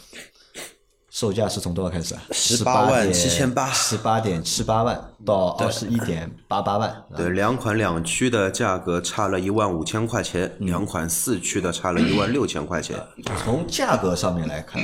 [1.11, 2.23] 售价是从多少开始啊？
[2.33, 7.05] 十八万七千八，十八点七八万到二十一点八八万。
[7.17, 12.99] 对，两款两驱的价格差了一万五千块钱，两款四驱的差了一万六千块钱。
[13.45, 14.83] 从价格上面来看。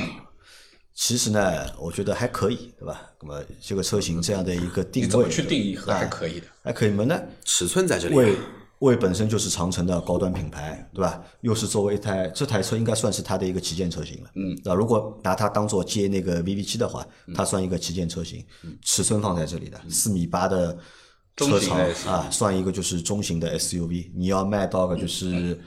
[0.93, 3.01] 其其实呢，我觉得还可以，对吧？
[3.19, 6.45] 那么这个车型这样的一个定位，你怎么去定义和还哎可以的？
[6.63, 7.03] 还可以嘛？
[7.03, 8.37] 那尺寸在这里啊，为
[8.95, 11.21] 本身就是长城的高端品牌，对吧？
[11.41, 17.33] 又是作为一台这台车应该算是它的一个旗舰车型了，嗯，那如果拿它当做接那个 VV 七的话，嗯。
[17.33, 18.45] 它算一个旗舰车型，
[18.81, 20.77] 尺寸放在这里的四米八的
[21.35, 25.59] 车长啊，算一个就是中型的 SUV，你要卖到个就是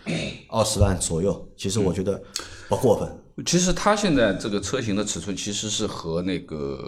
[0.49, 2.23] 二十万左右，其实我觉得
[2.69, 6.79] 不过分，其实它现在这个车型的尺寸其实是和那个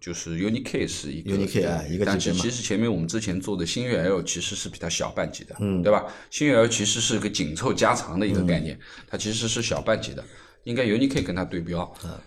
[0.00, 2.42] 就是 UNI-K 是一个 UNI-K 啊一个但级别嘛。
[2.42, 6.06] 其实前面我们之前做的星越 L 其实是比它小半级的，嗯，对吧？
[6.30, 10.24] 星越 L 其实是个紧凑加长的一个概念，它其实是小半级的，
[10.64, 11.80] 应该 UNI-K 跟它对标，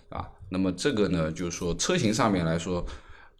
[0.09, 2.85] 啊，那么这个呢，就是说车型上面来说，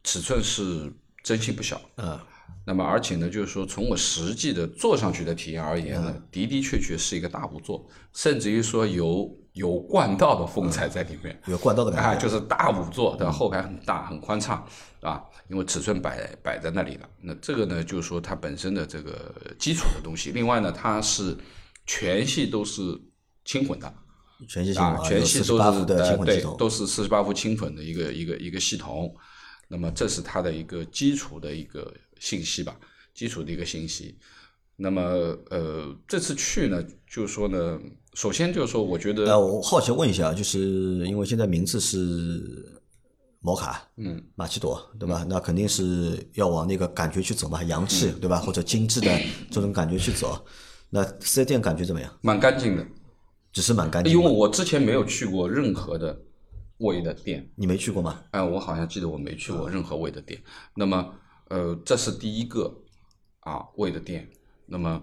[0.04, 0.92] 尺寸是
[1.24, 2.20] 真心不小，嗯，
[2.66, 11.38] 那么而且呢，就是说从我实际的坐上去的体验而言呢，的的确确是一个大五座，甚至于说有有冠道的风采在里面。
[11.48, 13.32] 有冠道的啊，感觉，就是大五座，对吧？
[13.32, 14.66] 后排很大，很宽敞，
[15.02, 17.10] 啊，因为尺寸摆摆在那里了。
[17.20, 20.32] 那这个呢，就是说它本身的这个基础的东西。
[20.32, 21.36] 另外呢，它是
[21.86, 22.82] 全系都是
[23.44, 23.94] 轻混的，
[24.48, 29.14] 全系系啊，全系都是伏的对，都是四十八伏轻混的一个一个一个系统。
[29.68, 32.76] 那么这是它的一个基础的一个信息吧，
[33.14, 34.18] 基础的一个信息。
[34.80, 35.02] 那么
[35.50, 37.80] 呃，这次去呢，就是说呢，
[38.14, 40.60] 首先就是说，我觉得呃，我好奇问一下，就是
[41.08, 42.80] 因为现在名字是
[43.40, 45.26] 摩卡，嗯，马奇朵，对吧？
[45.28, 48.38] 那肯定是要往那个感觉去走嘛，洋气，对吧？
[48.38, 49.12] 或者精致的
[49.50, 50.46] 这种感觉去走。
[50.92, 52.16] 那四 S 店感觉怎么样？
[52.22, 52.86] 蛮干净的，
[53.52, 54.32] 只是蛮干净因为。
[54.32, 56.16] 我之前没有去过任何的
[56.78, 58.22] 味的店，你没去过吗？
[58.30, 60.40] 哎，我好像记得我没去过任何味的店。
[60.76, 61.14] 那么，
[61.50, 62.72] 呃，这是第一个
[63.40, 64.30] 啊味的店。
[64.68, 65.02] 那么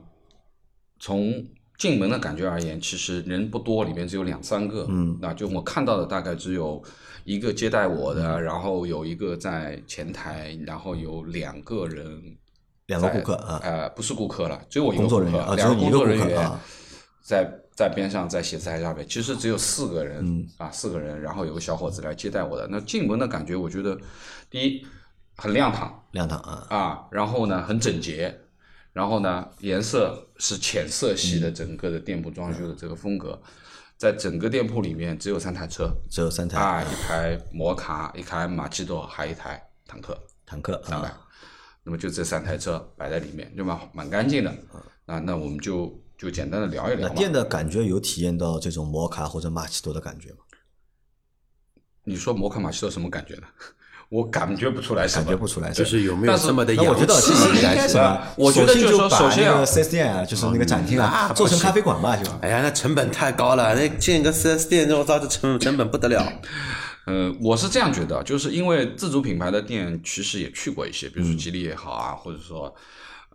[1.01, 1.45] 从
[1.77, 4.87] 进门的感觉而言，其实人不多，里面只有两三个。
[4.89, 6.83] 嗯，那就我看到的大概只有
[7.25, 12.37] 一个接待我的，然后有一个在前台，然后有两个人
[12.87, 16.53] 两个顾客啊呃，不是顾客了，只有我一个工作顾客人员啊两个工作人员
[17.23, 22.69] 在在边上在写字台上面，其实只有四个人、嗯啊，四个人，然后有个小伙子来接待我的。
[22.71, 23.99] 那进门的感觉，我觉得
[24.49, 24.87] 第一
[25.35, 28.39] 很亮堂亮堂啊，啊，然后呢很整洁，
[28.95, 33.39] 然后呢颜色是浅色系嗯的，整个的店铺装修的这个风格，
[33.99, 40.19] 在整个店铺里面只有三台车只有三台啊，一台摩卡，一台马奇朵，还有一台坦克。
[40.47, 41.27] 坦克三百啊，，
[41.83, 43.89] 那么就这三台车摆在里面，对吧？
[43.95, 44.55] 蛮干净的。
[45.07, 47.09] 啊，那我们就就简单的聊一聊。
[47.09, 50.39] 那店的感觉有体验到这种摩卡或者马奇朵的感觉吗？
[52.05, 53.47] 你说摩卡马奇朵什么感觉呢？
[54.09, 58.23] 我感觉不出来什么，感觉不出来，就是有没有这么的那我觉得洋气其实应该感什么？
[58.37, 66.23] 我觉得就是说把首先啊那个四 S 店啊，就是那个展厅啊，做成咖啡馆吧，就哎呀，那成本太高了，那建个四 S 店，我操，这成成本不得了。
[67.07, 72.75] 呃，我是这样觉得，就是因为自主品牌的店其实也去过一些，比如说吉利也好啊，或者说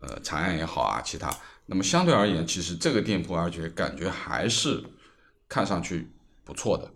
[0.02, 1.30] 呃长安也好啊，其他。
[1.68, 4.84] 那么相对而言，其实这个店铺而且感觉还是
[5.48, 6.10] 看上去
[6.44, 6.90] 不错的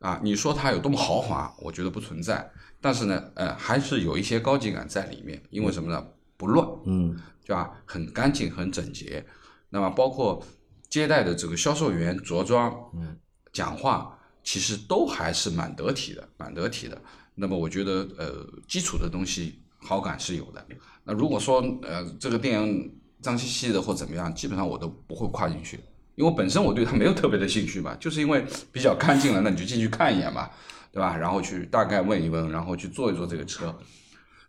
[0.00, 0.18] 啊。
[0.20, 5.42] 你说它有多么豪华，我觉得不存在，但是呢，呃，还是有一些高级感在里面。
[5.50, 6.06] 因为什么呢？
[6.36, 7.72] 不乱，嗯，对吧？
[7.84, 9.24] 很干净，很整洁。
[9.70, 10.42] 那么包括
[10.88, 13.16] 接待的这个销售员着装，嗯，
[13.52, 17.00] 讲话其实都还是蛮得体的，蛮得体的。
[17.34, 20.64] 那么我觉得，呃，基础的东西好感是有的。
[21.04, 25.80] 那如果说，呃，这个店脏兮兮的或怎么样，基本上我都不会跨进去，
[26.14, 30.48] 因为本身我对它没有特别的兴趣嘛，就是因为比较干净了，那你就进去看一眼嘛，
[30.92, 31.16] 对吧？
[31.16, 33.74] 然后去大概问一问，然后去坐一坐这个车，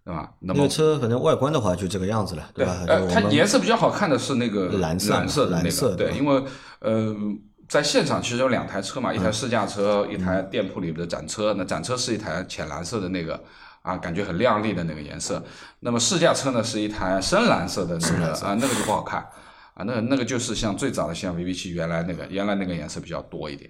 [0.04, 0.32] 对吧？
[0.40, 2.78] 那么那个车反正外观的话就这个样子了，对，吧？
[3.14, 6.44] 它颜色比较好看的是那个蓝色嘛蓝色的那个，对，蓝色对因为
[6.80, 7.16] 呃，
[7.68, 11.54] 在现场其实有两台车嘛，一嗯台试驾车，一台店铺里的展车。
[11.56, 13.40] 那展车是一台浅蓝色的那个
[13.84, 15.44] 啊，感觉很亮丽的那个颜色。
[15.82, 19.22] 那么试驾车呢是一台深蓝色的那个啊，那个就不好看
[19.76, 23.70] 啊，那个那个就是像最早的像 VV 七原来那个原来那个颜色比较多一点。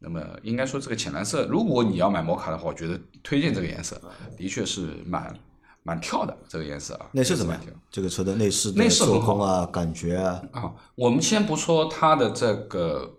[0.00, 4.00] 那么应该说这个浅蓝色，如果你要买摩卡的话，我觉得推荐这个颜色，
[4.36, 5.36] 的确是蛮
[5.82, 7.06] 蛮跳的这个颜色啊。
[7.12, 7.62] 内饰怎么样？
[7.90, 13.10] 这个车的内饰的内饰很做工啊，感觉啊，啊，我们先不说它的这个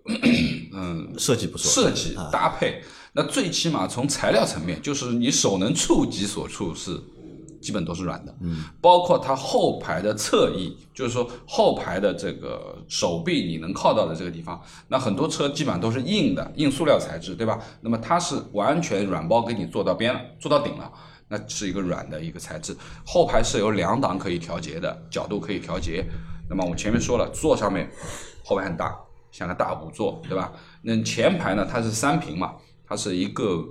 [0.72, 6.98] 嗯 设计不错，设计啊搭配，那最起码从材料层面，就是你手能触及所处是
[7.60, 17.58] 基本都是软的，嗯，包括它后排的侧翼，就是说后排的这个手臂你能靠到的这个地方，那很多车基本上都是硬的，硬塑料材质，对吧？
[17.80, 20.90] 那么它是完全软包给你做到边了，做到顶了。
[21.32, 26.04] 那是一个软的一个材质，后排是有两档可以调节的，角度可以调节。
[26.48, 27.88] 那么我前面说了，座上面
[28.44, 28.98] 后排很大，
[29.30, 30.52] 像个大五座，对吧？
[30.82, 33.64] 那前排呢，它是三屏嘛，它是一个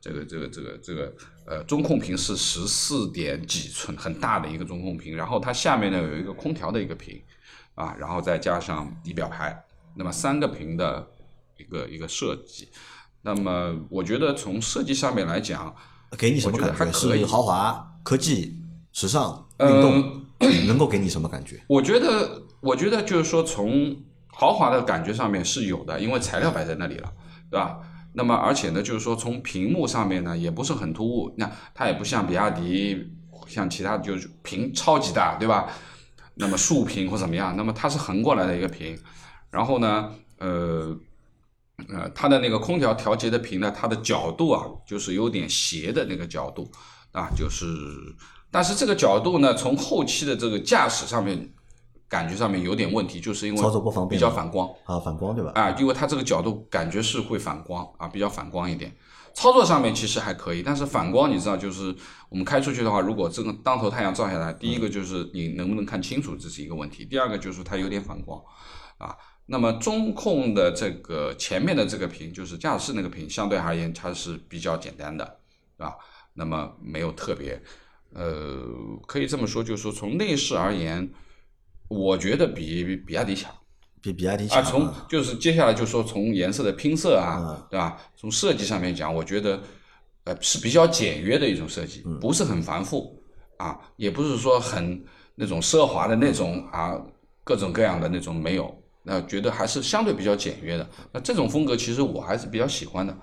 [0.00, 1.12] 这个这个这个这个
[1.46, 7.20] 呃中控屏是十四点几寸，很大的一个中控屏，然后它下面呢有一个空调的一个屏
[7.74, 9.62] 啊，然后再加上仪表盘，
[9.94, 11.06] 那么三个屏的
[11.58, 12.68] 一个一个设计。
[13.22, 15.74] 那么我觉得从设计上面来讲，
[16.16, 16.74] 给你什么感觉？
[16.74, 18.56] 还可以是豪华、科技、
[18.92, 20.26] 时尚、运呃动，
[20.66, 21.62] 能够给你什么感觉？
[21.68, 23.94] 我觉得，我觉得就是说，从
[24.28, 27.12] 豪华的感觉上面是有的，因为材料摆在那里了，
[27.50, 27.80] 对吧？
[28.12, 33.06] 那么，而且呢，就是说，从屏幕上面呢，也不是很突兀，那它也不像比亚迪，
[33.46, 35.68] 像其他就是屏超级大，对吧？
[36.34, 38.98] 那么竖屏或怎么样，那么它是横过来的一个屏，
[39.50, 40.98] 然后呢，呃。
[41.88, 46.70] 呃，它的那个空调调节的屏呢，它的角度啊，就是有点斜的那个角度
[47.10, 47.64] 啊，就是，
[48.50, 51.50] 但是这个角度呢，从后期的这个驾驶上面，
[52.10, 55.52] 感觉上面有点问题，就是因为操作不方便比较反光啊，反光对吧？
[55.54, 58.92] 啊，因为它这个角度感觉是会反光啊，比较反光一点。
[59.32, 61.94] 操作上面其实还可以，但是反光你知道，就是
[62.28, 68.42] 我们开出去的话，如果这个当头太阳照下来，第一个就是你能不能看清楚，这是一个问题；第二个就是它有点反光
[68.98, 69.16] 啊。
[69.46, 75.24] 那么中控的这个前面的这个屏，就是驾驶室那个屏，相对而言它是比较简单的，
[75.78, 75.94] 对吧？
[76.34, 77.60] 那么没有特别，
[78.12, 78.64] 呃，
[79.06, 81.08] 可以这么说，就是说从内饰而言，
[81.90, 83.52] 我觉得比比亚迪强。
[84.00, 87.98] 比比亚迪啊，强从就是接下来就说从颜色的拼色啊，嗯对吧？
[88.16, 89.60] 从设计上面讲，我觉得
[90.24, 93.20] 呃是比较简约的一种设计，嗯不是很繁复
[93.58, 96.98] 啊，也不是说很那种奢华的那种啊，
[97.44, 100.88] 各种各样的那种没有，那觉得还是相对比较简约的。
[101.12, 103.14] 那这种风格其实我还是比较喜欢的，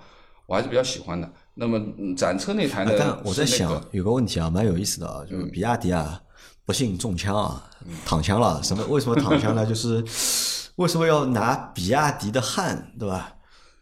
[0.46, 1.32] 我还是比较喜欢的。
[1.56, 6.22] 那么嗯展车那台呢啊，但我在想有个问题啊，蛮有意思的啊，就是比亚迪啊，
[6.68, 7.64] 不幸中枪啊，
[8.06, 8.62] 躺枪了。
[8.62, 8.84] 什么？
[8.88, 9.66] 为什么躺枪呢？
[9.66, 10.04] 就是
[10.76, 13.34] 为什么要拿比亚迪的汉，对吧？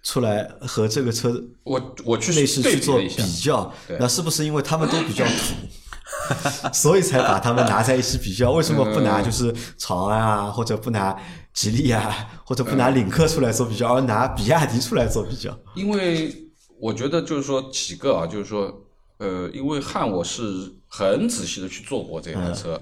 [0.03, 3.09] 出来和这个车我我去内饰去做比
[3.41, 8.51] 较，那是不是因为他们都比较土， 所以才把他们拿在一起比较？
[8.51, 11.17] 为什么不拿就是长安啊，或者不拿
[11.55, 15.57] 吉利啊，或者不拿领克出来做比较，而拿比亚迪出来做比较？
[15.73, 16.31] 因为
[16.79, 18.71] 我觉得就是说几个啊，就是说，
[19.17, 20.43] 呃，因为汉我是
[20.87, 22.81] 很仔细的去做过这台车，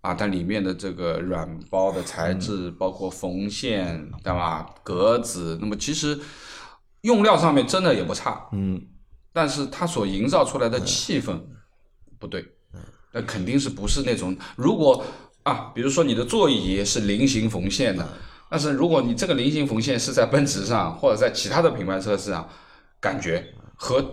[0.00, 4.66] 啊，它里面的这个软包的材质，包括缝线，对吧？
[4.82, 6.18] 格子，那么其实
[7.02, 8.80] 用料上面真的也不差，嗯，
[9.32, 11.40] 但是它所营造出来的气氛
[12.18, 12.46] 不对，
[13.12, 15.02] 那肯定是不是那种如果
[15.44, 18.06] 啊，比如说你的座椅是菱形缝线的，
[18.50, 22.48] 但是如果你这个菱形缝线是在奔驰上或者在其他的品牌车上，
[23.00, 24.04] 感觉和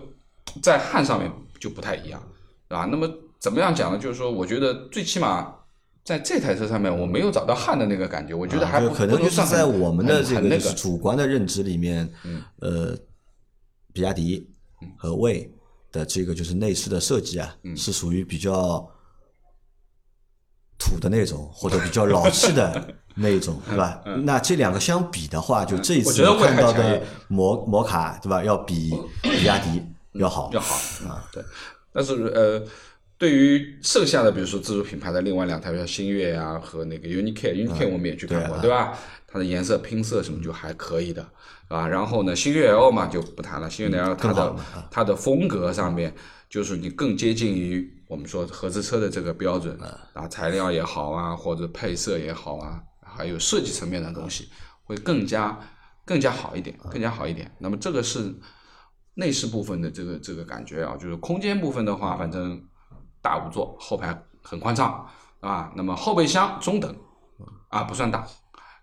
[0.62, 2.20] 在汉上面就不太一样，
[2.68, 2.86] 对吧？
[2.90, 3.98] 那么怎么样讲呢？
[3.98, 5.54] 就是说，我觉得最起码
[6.02, 12.10] 在这台车上面，我没有找到汗的那个感觉，我觉得还可能就是在我们的这个主观的认知里面，
[12.60, 12.96] 呃，
[13.92, 14.50] 比亚迪
[14.96, 15.52] 和魏
[15.92, 18.90] 的这个就是内饰的设计啊，嗯是属于比较
[20.78, 24.02] 土的那种，或者比较老气的那一种，对吧？
[24.24, 28.42] 那这两个相比的话，就这一次看到的摩摩卡，对吧？
[28.42, 28.90] 要比
[29.22, 30.74] 比亚迪要好要好
[31.08, 31.42] 啊，对。
[31.92, 32.62] 但是呃，
[33.18, 38.98] 对于剩下的，比如说自主品牌的另外两台，像星越啊、和那个 Unicare，Unicare 我们也去看过，对啊对吧？
[39.26, 41.86] 它的颜色拼色什么就还可以的，是吧？
[41.86, 44.56] 然后呢，星越 L 嘛就不谈了，星越 L 它的
[44.90, 46.12] 它的风格上面，
[46.48, 49.78] 就是你更接近于我们说合资车的这个标准
[50.14, 54.48] 啊，材料也好啊，或者配色也好啊，还有设计层面的东西，
[54.84, 55.58] 会更加
[56.04, 57.50] 更加好一点，更加好一点。
[57.58, 58.34] 那么这个是
[59.20, 62.60] 内饰部分的这个这个感觉啊，就是空间部分的话，反正
[63.20, 65.06] 大五座，后排很宽敞
[65.40, 65.70] 啊。
[65.76, 66.96] 那么后备箱中等
[67.68, 68.26] 啊，不算大，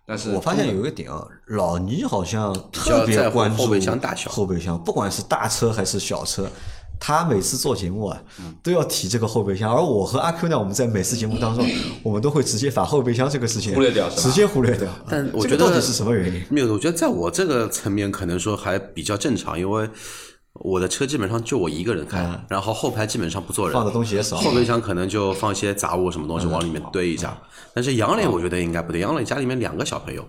[0.06, 6.48] 但是我发现有一个点啊，老倪好像特别在乎关注后备箱大小后备箱不管是大车还是小车，
[7.00, 8.22] 他每次做节目啊，
[8.62, 9.70] 都要提这个后备箱。
[9.72, 11.64] 而我和阿 Q 呢，我们在每次节目当中，
[12.02, 14.88] 我们都会直接把后备箱这个事情忽略掉直接忽略掉。
[15.08, 16.42] 但我觉得到底是什么原因？
[16.50, 19.88] 没有，我觉得在我这个层面可能说还比较正常，因为
[20.60, 22.40] 我的车基本上就我一个人开，嗯。
[22.48, 24.36] 然后后排基本上不坐人，放的东西也少。
[24.36, 27.36] 后备箱可能就放一些杂物什么东西往里面堆一下。
[27.74, 30.22] 但是杨磊我觉得应该不对，杨磊家里面两个小朋友，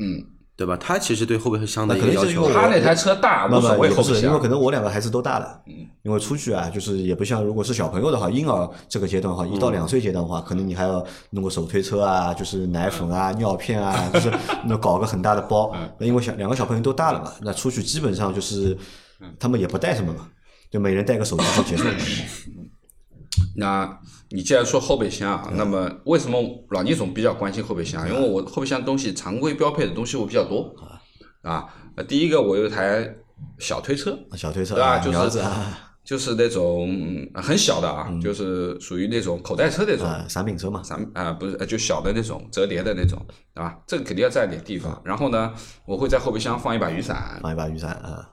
[0.00, 0.22] 嗯，
[0.56, 0.76] 对吧？
[0.76, 2.52] 他其实对后备箱的那一个要求。
[2.52, 4.48] 他那台车大，那无所么也不是，谓后备箱因为可。
[4.48, 5.60] 能我两个孩子都大了，
[6.02, 14.32] 因为出去啊，就是也不像如果是小朋友的话，婴儿这个阶段的话，一到两岁阶段的话，可能你还要弄个手推车啊，就是奶粉啊、尿片啊，就是
[14.64, 15.72] 那搞个很大的包。
[15.98, 18.76] 那因为小两个小朋友都大了嘛，那出去基本上就是
[19.38, 20.28] 他们也不带什么嘛，
[20.70, 21.94] 就每人带个手机就结束了。
[23.54, 23.98] 那
[24.30, 26.40] 你既然说后备箱啊，那么为什么
[26.70, 28.08] 老倪总比较关心后备箱？
[28.08, 30.74] 因为我后备箱东西常规标配的东西我比较多
[31.42, 31.60] 啊。
[31.96, 33.14] 啊第一个我有一台
[33.58, 34.90] 小推车，小推车对吧？
[34.96, 40.06] 啊，就是啊，就是那种嗯很小的啊，就是属于那种口袋车那种。
[40.06, 43.78] 啊，散品车嘛，咱啊、不是，呃就小的那种折叠的那种，对吧？
[43.86, 45.00] 这个肯定要占点地方。
[45.04, 45.52] 然后呢，
[45.86, 48.28] 我会在后备箱放一把雨伞，放一把雨伞啊，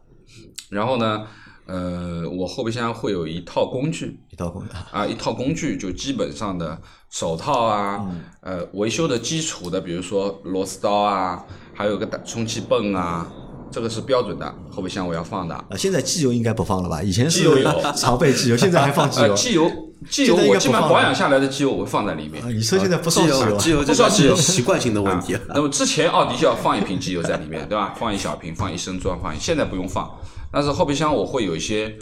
[0.70, 1.26] 然后呢，
[1.66, 13.32] 呃，我后备箱会有一套工具一套工啊，一套工具就基本上的手套啊，嗯呃，维修的基础的，比如说螺丝刀啊，还有个打充气泵啊，
[13.74, 15.56] 这个是标准的后备箱我要放的。
[15.56, 17.02] 啊，现在机油应该不放了吧？
[17.02, 19.36] 以前是机油有 常备机油，现在还放机 呃，油。
[19.36, 19.72] 机油，
[20.10, 22.50] 机油我基本上保养下来的机油我会放在里面啊，。
[22.50, 25.36] 你车现在不烧机机油这个是习惯性的问题。
[25.48, 27.96] 那么之前奥迪就要放一瓶机油在里面，对吧？
[27.98, 29.40] 放一小瓶，放一升装，放一。
[29.40, 30.10] 现在不用放，
[30.52, 31.96] 但是后备箱我会有一些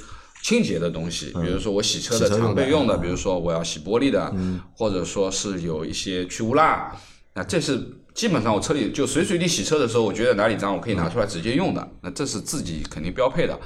[0.44, 4.34] 清洁的东西，比如说我洗车的常备用的，比如说我要洗玻璃的，
[4.76, 6.92] 或者说是有一些去污蜡，
[7.36, 7.80] 那这是
[8.14, 13.58] 基本上我车里就随随地洗车的时候，我觉得哪里脏，我可以拿出来直接用的，那这是自己肯定标配的。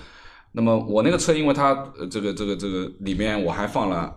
[0.51, 4.15] 那么我那个车，因为它呃这个这个这个里面我还放了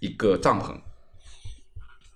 [0.00, 0.72] 一个帐篷，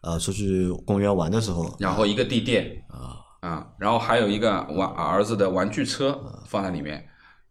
[0.00, 7.06] 啊，出去公园玩的时候，然后一个地垫啊啊然后还有一个玩儿子的玩具车放在里面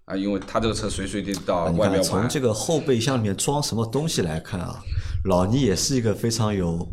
[0.06, 4.82] 啊，因为他这个车随随地到外面玩，从这个后备箱里面装什么东西来看啊，
[5.26, 6.86] 老倪也是一个非常有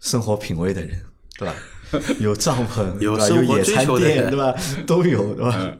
[0.00, 0.90] 生活品味的人，
[1.38, 1.54] 对吧？
[2.20, 3.12] 有帐篷，有？
[3.12, 4.54] 有生活野餐追求的垫，人对吧？
[4.86, 5.54] 都有，对吧？
[5.58, 5.78] 嗯，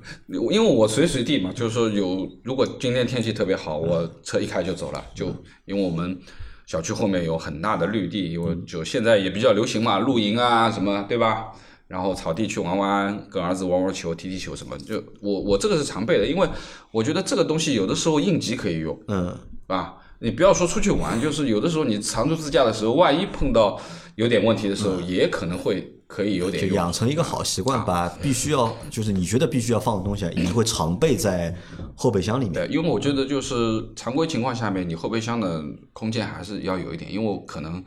[0.51, 5.27] 因为我随随地嘛，就是说有，如果今天天气特别好，我车一开就走了，就
[5.65, 6.19] 因为我们
[6.67, 11.47] 小区后面有很大的绿地，因为就现在也比较流行嘛，露营啊什么，对吧？
[11.89, 16.49] 然后草地去玩玩，跟儿子玩玩球、踢踢球什么，就我我这个是常备的，因为
[16.93, 19.37] 我觉得这个东西有的时候应急可以用，嗯，是
[19.67, 23.81] 吧，你不要说出去玩，就是有的时候你长途自驾的时候，万一碰到
[24.15, 26.69] 有点问题的时候，也可能会可以有点。
[26.69, 31.57] 就养成一个好习惯，把必须要就是你觉得必须要放的东西啊，你会常备在
[31.95, 32.55] 后备箱里面。
[32.55, 37.83] 对，因为我觉得就是常规情况下面，你后备箱的空间还是要有一点，因为我可能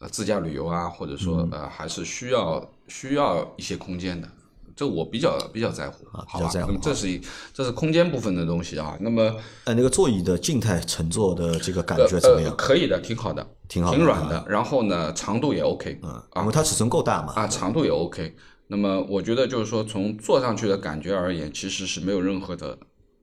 [0.00, 4.28] 呃自驾旅游啊，或者说呃还是需要需要一些空间的，
[4.74, 6.46] 这我比较比较在乎，啊比好吧？
[6.46, 7.20] 较在乎那么这是一
[7.52, 8.96] 这是空间部分的东西啊。
[9.00, 12.54] 那么呃，那个座椅的静态乘坐的这个感觉怎么样？
[12.56, 17.32] 可以的，挺好的，挺好的挺软的，然后呢长度也 OK，嗯，因为它尺寸够大嘛。
[17.34, 18.34] 啊，长度也 OK。
[18.68, 22.78] 那么我觉得就是说，从坐上去的感觉而言，其实是没有任何的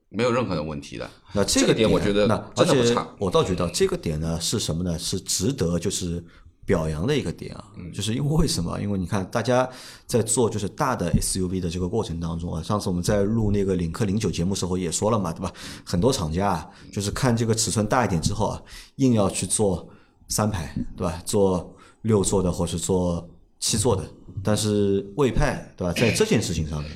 [0.08, 1.10] 没有任何的问题的。
[1.32, 4.96] 那这这个点我觉得那而且真的不差我倒觉得这个点呢是什么呢？
[4.96, 6.24] 是值得就是
[6.70, 8.80] 表扬的一个点啊，嗯就是因为为什么？
[8.80, 9.68] 因为你看大家
[10.06, 15.52] 在做就是大的 SUV 的这个过程当中啊，上次我们在录那个领克零九节目时候也说了嘛，对吧？
[15.84, 18.62] 很多厂家啊，就是看这个尺寸大一点之后啊，
[18.96, 19.84] 硬要去做
[20.28, 21.20] 三排，对吧？
[21.26, 24.04] 做六座的或是做七座的，
[24.44, 26.92] 但是魏派对吧，在这件事情上面，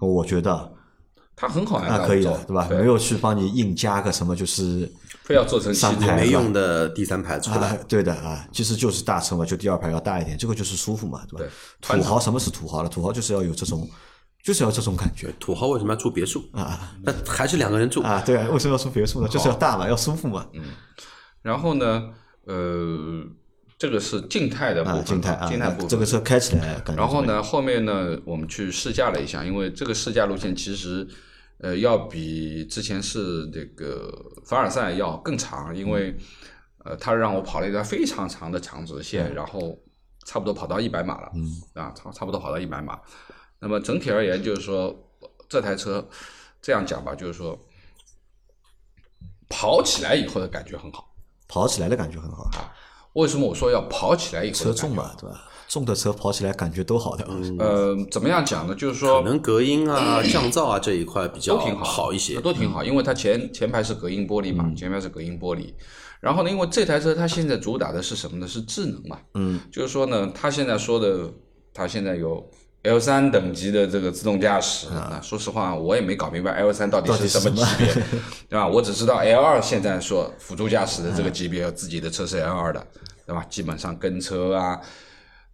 [0.00, 0.72] 我觉得
[1.40, 2.66] 它很好呀，那可以做了，对吧？
[2.68, 4.90] 没有去帮你硬加个什么，就是
[5.22, 11.46] 非要做成七座上排没用的第三排出啊来，，对的啊，其实就是大车嘛，就第二排要大一点，这个就是舒服嘛，对吧？
[11.80, 12.88] 对土豪什么是土豪了？
[12.88, 13.88] 土豪就是要有这种，
[14.42, 16.92] 就是要这种感觉土豪为什么要住别墅啊？
[17.04, 19.28] 那还是两个人住，啊，对啊，为什么要住别墅呢？
[19.28, 20.62] 就是要大嘛，要舒服嘛，嗯
[21.40, 22.10] 然后呢，
[22.46, 23.22] 呃，
[23.78, 25.88] 这个是静态的部啊，分，静态啊，静态部分。
[25.88, 27.00] 这个车开起来感觉。
[27.00, 27.24] 然后？
[27.24, 31.06] 呢，后面呢，我们去试驾了一下，因为这个试驾路线其实，
[31.60, 34.12] 呃，要比之前是这个
[34.46, 36.16] 凡尔赛要更长，因为，
[36.84, 39.76] 呃，他让我跑了一段非常长的长直线，然后
[40.24, 43.00] 差不多跑到一百码了，嗯，啊，差差不多跑到一百码。
[43.58, 44.96] 那么整体而言，就是说
[45.48, 46.08] 这台车
[46.62, 47.58] 这样讲吧，就是说
[49.48, 51.12] 跑起来以后的感觉很好。
[51.48, 52.70] 跑起来的感觉很好啊，
[53.14, 55.48] 为什么我说要跑起来以后车重嘛，对吧？
[55.68, 57.26] 重的车跑起来感觉都好的，
[57.58, 58.74] 呃，怎么样讲呢？
[58.74, 62.40] 就是说可能隔音啊、 降噪啊这一块比较都挺好，好一些。
[62.40, 65.74] 都挺好，因为它前前排是隔音玻璃嘛，前排是隔音玻璃。
[66.20, 68.48] 然后呢，因为这台车它现在主打的是什么呢？
[68.48, 71.30] 是智能嘛，嗯，就是说呢，它现在说的，
[71.74, 72.44] 它现在有
[72.84, 74.88] L 三等级的这个自动驾驶。
[74.88, 77.94] 啊说实话，我也没搞明白 L 三到底是什么级别，
[78.48, 78.66] 对吧？
[78.66, 82.84] 我只知道 L 二现在说辅助驾驶的这个级别，自己的车是 L 二的，
[83.26, 83.44] 对吧？
[83.50, 84.80] 基本上跟车啊。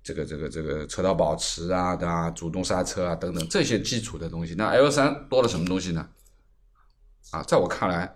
[0.04, 2.30] 这个这个这个车道保持啊，对吧？
[2.30, 4.54] 主动刹车啊，等等这些基础的东西。
[4.54, 6.06] 那 L 三多了什么东西呢？
[7.30, 8.14] 啊，在我看来，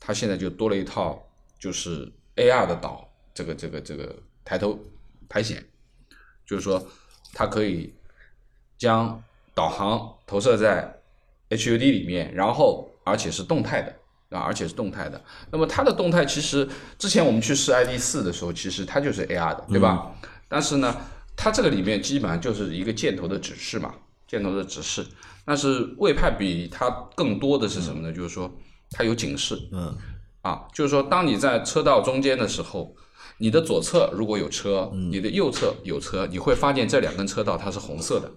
[0.00, 1.24] 它现在就多了一套
[1.58, 4.14] 就是 AR 的导，这个这个这个
[4.44, 4.78] 抬头
[5.28, 5.64] 排显，
[6.44, 6.84] 就是说
[7.32, 7.94] 它可以
[8.76, 9.22] 将
[9.54, 11.00] 导航投射在
[11.48, 13.96] HUD 里面，然后而且是动态的。
[14.30, 15.20] 啊，而且是动态的。
[15.50, 20.14] 那么它的动态其实之前我们去试 ID 四的时候，其实它就是 AR 的，对吧？
[20.48, 20.96] 但是呢，
[21.36, 23.94] 它这个里面基本上就是一个箭头的指示嘛，
[24.26, 25.06] 箭头的指示。
[25.44, 28.12] 但是魏派比它更多的是什么呢？
[28.12, 28.52] 就是说
[28.90, 29.96] 它有警示，嗯，
[30.42, 32.94] 啊，就是说当你在车道中间的时候，
[33.38, 38.30] 你的左侧如果有车，你的右侧有车，你会发现这两根车道它是红色的，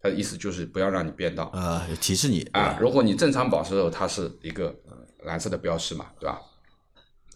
[0.00, 1.44] 它的意思就是不要让你变道。
[1.46, 6.38] 啊，提示你啊，如果你正常保持的时候，它是一个呃蓝色的标识嘛，对吧？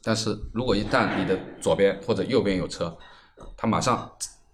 [0.03, 2.97] 但是如果一旦你的左边或者右边有车，
[3.57, 4.09] 它马上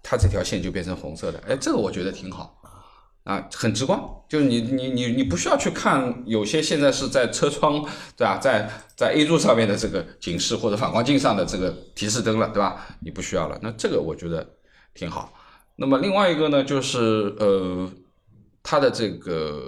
[0.07, 2.55] 它这条线就变成红色的，哎，这个我觉得挺好
[3.23, 3.99] 啊，很直观，
[4.29, 7.83] 就是你你你你不需要去看，有些现在是在车窗
[8.15, 12.85] 对吧，在在 A 柱上面的这个警示或者反光镜上的这个提示灯了，对吧？
[12.99, 14.47] 你不需要了，那这个我觉得
[14.93, 15.33] 挺好。
[15.75, 17.89] 那么另外一个呢，就是呃，
[18.61, 19.59] 它的这个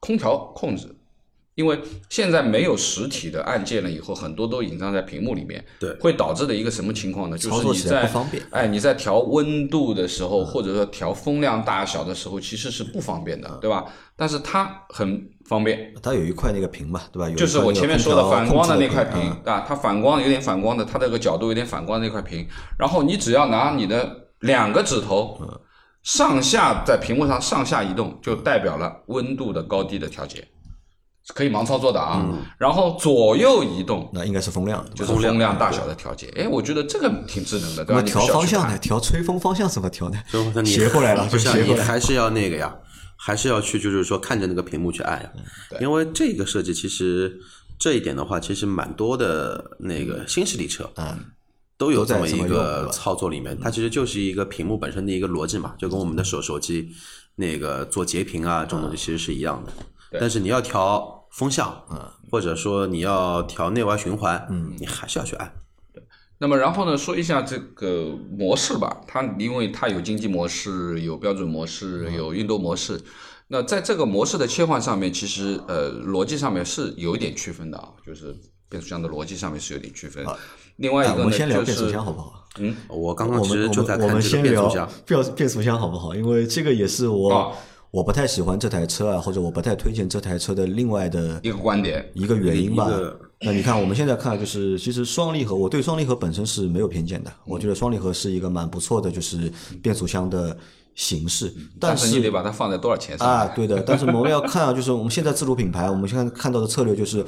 [0.00, 0.88] 空调控制。
[1.56, 1.80] 因为
[2.10, 7.36] 现在没有实体的按键了，以后很多都隐藏在屏幕里面，对，会导致的一个什么情况呢？
[7.36, 13.86] 就是你在不方便，哎，你在调温度的时候，或者说调风量大小的时候，其实是不方便的，对吧？
[14.14, 17.30] 但是它很方便，它有一块那个屏嘛，对吧？
[17.34, 22.46] 就是我前面说的反光的那块屏啊，它反光有点反光的，它这个角度有点反光那块屏，
[22.78, 25.40] 然后你只要拿你的两个指头
[26.02, 30.46] 上下在屏幕上上下移动，就代表了温度的高低的调节。
[31.34, 32.24] 可以盲操作的啊，
[32.56, 36.32] 然后左右移动，那应该是风量，就是风量大小的调节。
[36.36, 38.02] 哎，我觉得这个挺智能的，对吧？
[38.02, 38.78] 调方向呢？
[38.78, 40.18] 调吹风方向怎么调呢？
[40.64, 41.84] 斜过来了，就斜过来。
[41.84, 42.74] 还是要那个呀，
[43.16, 45.30] 还是要去，就是说看着那个屏幕去按呀。
[45.80, 47.36] 因为这个设计其实
[47.76, 51.18] 这一点的话，其实蛮多的那个新势力车啊
[51.76, 56.88] 都有这么一个操作里面，它其实就是一个屏幕本身的一个逻辑嘛，就跟我们的手手机
[57.34, 59.72] 那个做截屏啊这种东西其实是一样的。
[60.18, 65.52] 但是你要调风向，嗯，或者说你要调内外循环，嗯，你还是要去按。
[65.92, 66.02] 对，
[66.38, 69.02] 那么然后呢，说一下这个模式吧。
[69.06, 72.98] 它因为它有经济模式、有标准模式、有运动模式。
[73.48, 78.34] 那在这个模式的切换上面，其实呃逻辑上面是有一点区分的啊，就是
[78.70, 80.24] 变速箱的逻辑上面是有点区分。
[80.76, 82.46] 另外一个呢，先聊变速箱好不好？
[82.60, 86.14] 嗯，我刚刚其实就在看这个变速箱，变变速箱好不好？
[86.14, 87.54] 因为这个也是我。
[87.96, 92.90] 我不太喜欢这台车啊，或者我不太推荐这台车的另外的一个观点，一个原因吧。
[93.40, 97.32] 那你看，我们现在看就是，其实双离合，我对双离合本身是没有偏见的。
[97.46, 99.50] 我觉得双离合是一个蛮不错的，就是
[99.82, 100.54] 变速箱的
[100.94, 101.50] 形式。
[101.80, 103.46] 但是你得把它放在多少钱上啊？
[103.56, 103.80] 对的。
[103.80, 107.24] 但是我们要看啊，就是我们现在自主品牌，我们现在看到的策略就是。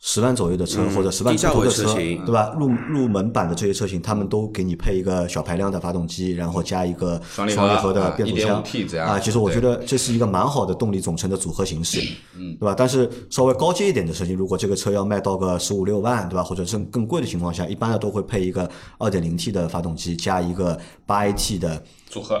[0.00, 2.54] 十万左右的车或者十万出头的车，对吧？
[2.58, 8.62] 入入门版的这些车型，他们都给你配一个小排量的发动机，然后加一个双离合的变速箱
[9.04, 9.18] 啊。
[9.18, 12.00] 其实我觉得这是一个蛮好的动力总成的组合形式，
[12.36, 12.74] 嗯，对吧？
[12.78, 16.44] 但是稍微高阶一点的车型，如果这个车要卖到个十五六万，对吧？
[16.44, 22.40] 或者是更贵的情况下，一般的都会配一个二点零 T 的发动机加一个八 AT 的组合。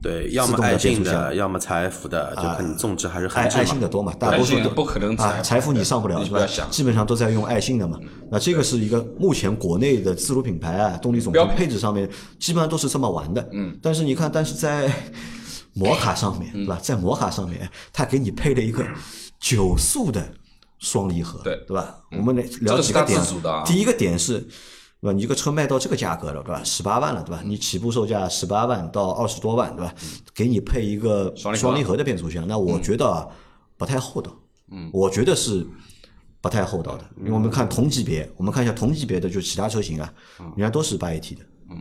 [0.00, 4.12] 对，要么爱信的，要么财富的，就看你种植还是爱爱信的多嘛？
[4.18, 6.46] 大多数都不可能啊，财富你上不了是吧？
[6.70, 7.98] 基本上都在用爱信的嘛。
[8.30, 13.48] 那这个是一个目前国内的自主品牌啊，动力总成配置上面基本上都是这么玩的。
[13.52, 13.76] 嗯。
[13.82, 14.88] 但是你看，但是在
[15.74, 16.78] 摩卡上面，对吧？
[16.80, 18.86] 在摩卡上面，它给你配了一个
[19.40, 20.24] 九速的
[20.78, 21.96] 双离合，对对吧？
[22.12, 23.20] 我们来聊几个点。
[23.66, 24.46] 第一个点是。
[25.00, 25.12] 对吧？
[25.12, 26.62] 你一个车卖到这个价格了，对吧？
[26.64, 27.40] 十八万了，对吧？
[27.44, 29.94] 你起步售价十八万到二十多万，对吧？
[30.34, 33.28] 给你配一个双离合的变速箱，那我觉得
[33.76, 34.36] 不太厚道。
[34.70, 35.64] 嗯，我觉得是
[36.40, 40.12] 不太厚道的，因为我们看同级别，我们看一下同级别的就其他车型啊，
[40.56, 41.44] 人家都是八 AT 的。
[41.70, 41.76] 嗯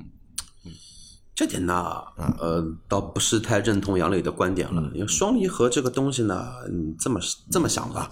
[0.65, 0.71] 嗯，
[1.33, 1.73] 这点呢，
[2.39, 7.19] 呃，倒不是太认同杨磊的观点了，因为双离合这个东西呢，你这么
[7.51, 8.11] 这么想吧，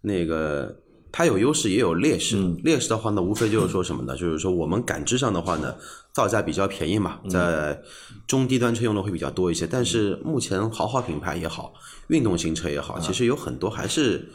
[0.00, 0.76] 那个。
[1.16, 4.16] 它有优势也有劣势，劣势的话呢，无非就是说什么呢？
[4.16, 5.72] 就是说我们感知上的话呢，
[6.12, 7.80] 造价比较便宜嘛，在
[8.26, 9.64] 中低端车用的会比较多一些。
[9.64, 11.72] 但是目前豪华品牌也好，
[12.08, 14.28] 运动型车也好，其实有很多还是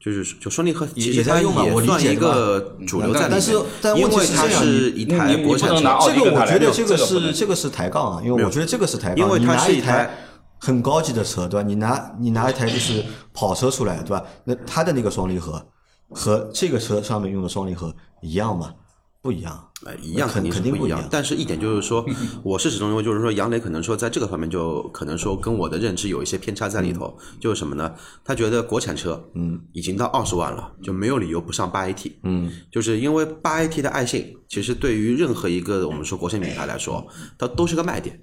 [0.00, 1.46] 就是就双离合，其实它也
[1.86, 5.76] 算一个主流在里面，因为它是一台国产车。
[6.04, 10.10] 这个我觉得这个是这个是抬杠啊，因为我觉得这个是抬杠，因为它是一台
[10.58, 11.64] 很高级的车，对吧？
[11.64, 14.24] 你拿你拿一台就是跑车出来，对吧？
[14.42, 15.64] 那它的那个双离合。
[16.10, 18.74] 和这个车上面用的双离合一样吗？
[19.22, 21.02] 不一样，哎，一样肯定肯定不一样。
[21.10, 22.04] 但是，一点就是说，
[22.44, 27.16] 我是始终认为，就是说，杨磊可能说在这个方面就可能说跟我的认知有一些偏差在里头。
[27.40, 27.90] 就是什么呢？
[28.22, 32.12] 他觉得国产车，嗯，已经到二十万了，就没有理由不上八 AT。
[32.24, 37.06] 嗯，就是因为八 AT 的爱信，其实对于任何一个我们说国产品牌来说，
[37.38, 38.22] 它都是个卖点。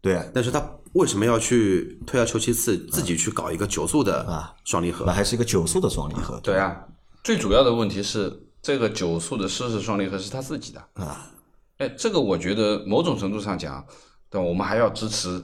[0.00, 0.60] 对，但是他
[0.94, 5.04] 为什么要去退而求其次，自己去搞一个九速的啊双离合？
[5.06, 6.40] 那还是一个九速的双离合。
[6.42, 6.76] 对啊。
[7.22, 11.30] 最主要的问题是，这个九速的湿式双离合是他自己的啊。
[11.78, 13.84] 哎，这个我觉得某种程度上讲，
[14.28, 14.46] 对吧？
[14.46, 15.42] 我们还要支持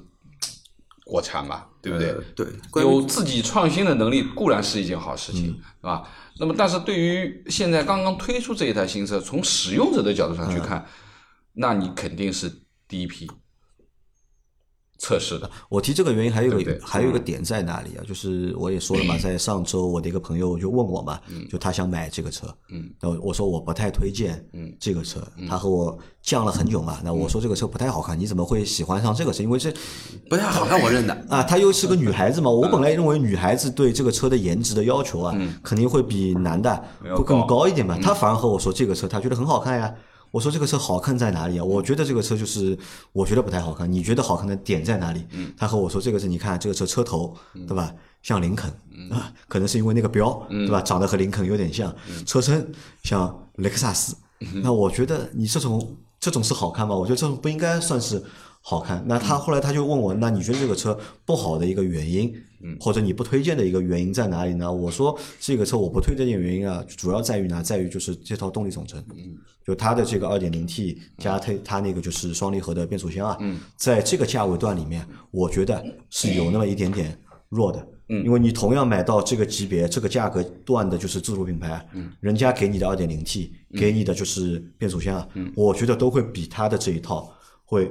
[1.04, 2.10] 国产嘛，对不对？
[2.10, 2.46] 呃对，
[2.82, 6.08] 有自己创新的能力固然是一件好事情，嗯是吧？
[6.38, 10.86] 那么，但是对于现在刚刚推出这一台新车，从使用者的角度上去嗯看，
[11.54, 12.52] 那你肯定是
[12.86, 13.30] 第一批
[14.98, 15.50] 测试的。
[15.68, 18.04] 我提这个原因还有个还有一个点在哪里啊？
[18.06, 21.20] 就是我也说了嘛， 在上周我的一个朋友就问我嘛，
[21.50, 29.42] 就他想买这个车，嗯，那我说我不太推荐，嗯这个车，他和我犟了很久嘛，那我说这个车不太好看，你怎么会喜欢上这个车？
[29.42, 29.72] 因为这
[30.28, 31.14] 不太好看，我认的。
[31.28, 37.98] 啊，她又是个女孩子嘛， 我本来认为女孩子对这个车的颜值的要求啊，肯定会比男的会更高高一点嘛。
[38.00, 39.94] 她反而和我说这个车她觉得很好看呀。
[40.30, 41.64] 我说这个车好看在哪里啊？
[41.64, 42.76] 我觉得这个车就是
[43.12, 45.24] 我觉得不太好看，你觉得好看的点在哪里？
[45.56, 47.34] 他和我说这个是，你看这个车车头
[47.66, 48.70] 对吧，像林肯
[49.10, 51.94] 啊，可能是因为那个标对吧，长得和林肯有点像，
[52.26, 52.70] 车身
[53.02, 54.16] 像雷克萨斯。
[54.62, 56.94] 那我觉得你这种这种是好看吗？
[56.94, 58.22] 我觉得这种不应该算是
[58.60, 59.02] 好看。
[59.06, 62.34] 那他后来他就问我，那你觉得这个车不好的一个原因，
[62.80, 64.72] 或者你不推荐的一个原因在哪里呢？
[64.72, 67.62] 我说这个车我不推荐的原因啊，主要在于呢？
[67.62, 69.36] 在于就是这套动力总成，嗯。
[69.64, 73.36] 就它的这个二点零 T 加它它那个就是双离合的变速箱啊，
[73.76, 77.88] 在这个价位段里面，我觉得是有那么一点点弱的。
[78.08, 78.24] 嗯。
[78.24, 82.12] 因为你同样买到这个级别、这个价格段的，就是自主品牌，嗯。
[82.20, 85.52] 人家给你的二点零 T，给你的就是变速箱啊，嗯。
[85.56, 87.32] 我觉得都会比它的这一套
[87.64, 87.90] 会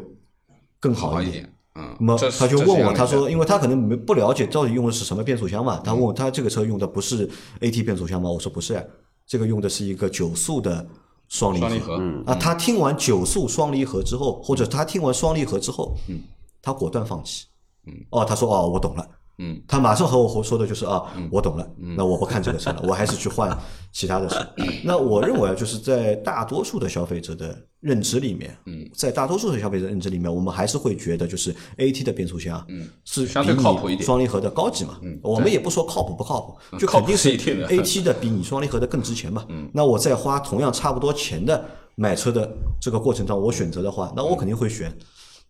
[0.80, 1.51] 更好一点。
[1.76, 8.30] 嗯，那么他就问我，他说，因为他可能没不了解到底用的是什么变速箱嘛，他问我他这个车用的不是 AT 变速箱吗？
[8.30, 8.84] 我说不是呀，
[9.28, 10.86] 这个用的是一个九速的
[11.28, 11.67] 双离合。
[11.67, 16.21] 双离合，嗯啊，他听完九速双离合之后，或者他听完双离合之后，嗯，
[16.61, 17.45] 他果断放弃。
[17.88, 19.05] 嗯，哦，他说哦，我懂了。
[19.38, 23.55] 嗯，他马上和我说的就是啊，我懂了，那我不看这个车了，我还是去换
[23.91, 24.38] 其他的车。
[24.82, 27.53] 那我认为啊，就是在大多数的消费者的
[27.86, 34.03] 认知里面，嗯，在大多数的消费者认知里面，我们还是会觉得就是 AT 的变速箱，嗯，是相对比靠谱一点。
[34.03, 34.99] 双离合的高级嘛。
[35.03, 38.11] 嗯，我们也不说靠谱不靠谱，就肯定是 AT 的。
[38.15, 39.45] 比你双离合的更值钱嘛。
[39.49, 41.63] 嗯，那我在花同样差不多钱的
[41.93, 44.91] 买车的这个过程中，我选择的话，那我肯定会选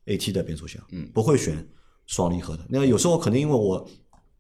[0.08, 1.66] AT 的变速箱，嗯，不会选
[2.06, 2.66] 双离合的。
[2.68, 3.88] 那有时候可能因为我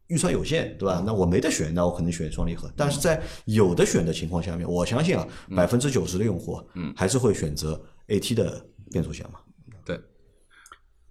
[0.07, 1.03] 预算有限，对吧？
[1.05, 2.71] 那我没得选，那我可能选双离合。
[2.75, 9.39] 但是在有的选的情况下面，我相信啊，百分之九十的用户，嗯，还是会选择 AT 的变速箱嘛。
[9.83, 9.99] 对，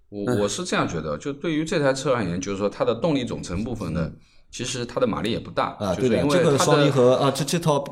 [0.09, 4.11] 我我是这样觉得，就对于这台车而言，就是说它的动力总成部分呢，
[4.49, 7.83] 其实它的马力也不大啊，就是对的，这个因为它双离合啊，这这套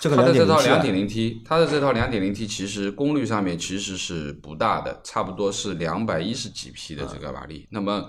[0.00, 7.68] 这个它的这套两点零 T，它的这套两点零 T 其实功率上面其实是不大的，差不多是两百一十几匹的这个马力。
[7.70, 8.08] 那么，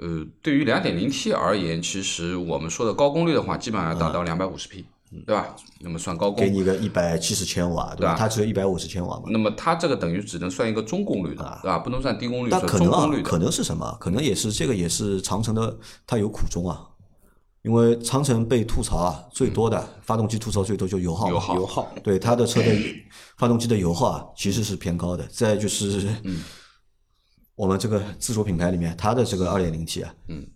[0.00, 4.84] 呃，对于两点零 T 而言，其实我们说的高功率的话，基本上要达到两百五十匹，
[5.26, 5.54] 对吧？
[5.80, 7.96] 那么算高功给你个一百七十千瓦，对吧？
[7.96, 9.24] 对吧它只有一百五十千瓦嘛。
[9.28, 11.78] 那么它这个等于只能算一个中功率的，对吧？
[11.78, 13.96] 不能算低功率，算但可能啊中功率，可能是什么？
[14.00, 16.86] 可能也是这个也是长城的，它有苦衷啊。
[17.62, 21.28] 因为长城被吐槽啊最多的，发动机吐槽最多就油耗。
[21.28, 22.74] 油耗油耗对它的车的
[23.36, 25.26] 发动机的油耗啊，其实是偏高的。
[25.26, 26.08] 再就是，
[27.60, 30.46] 我们这个自主品牌里面，它的这个二点零 T 啊，嗯，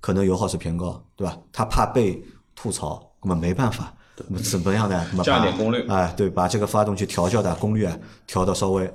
[0.00, 1.38] 可能油耗是偏高，对吧？
[1.52, 3.94] 它怕被吐槽，那么没办法，
[4.28, 5.06] 那么怎么样呢？
[5.10, 7.94] 那么把加点功率哎，对，把这个发动机调教的功率啊
[8.26, 8.90] 调到稍微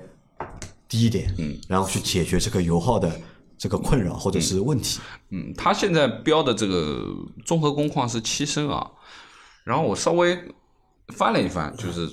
[0.87, 3.11] 低一点，嗯，然后去解决这个油耗的
[3.55, 4.99] 这个困扰或者是问题。
[5.29, 7.05] 嗯，它现在标的这个
[7.45, 8.83] 综合工况是七升啊，
[9.63, 10.35] 然后我稍微
[11.09, 12.09] 翻了一翻，就是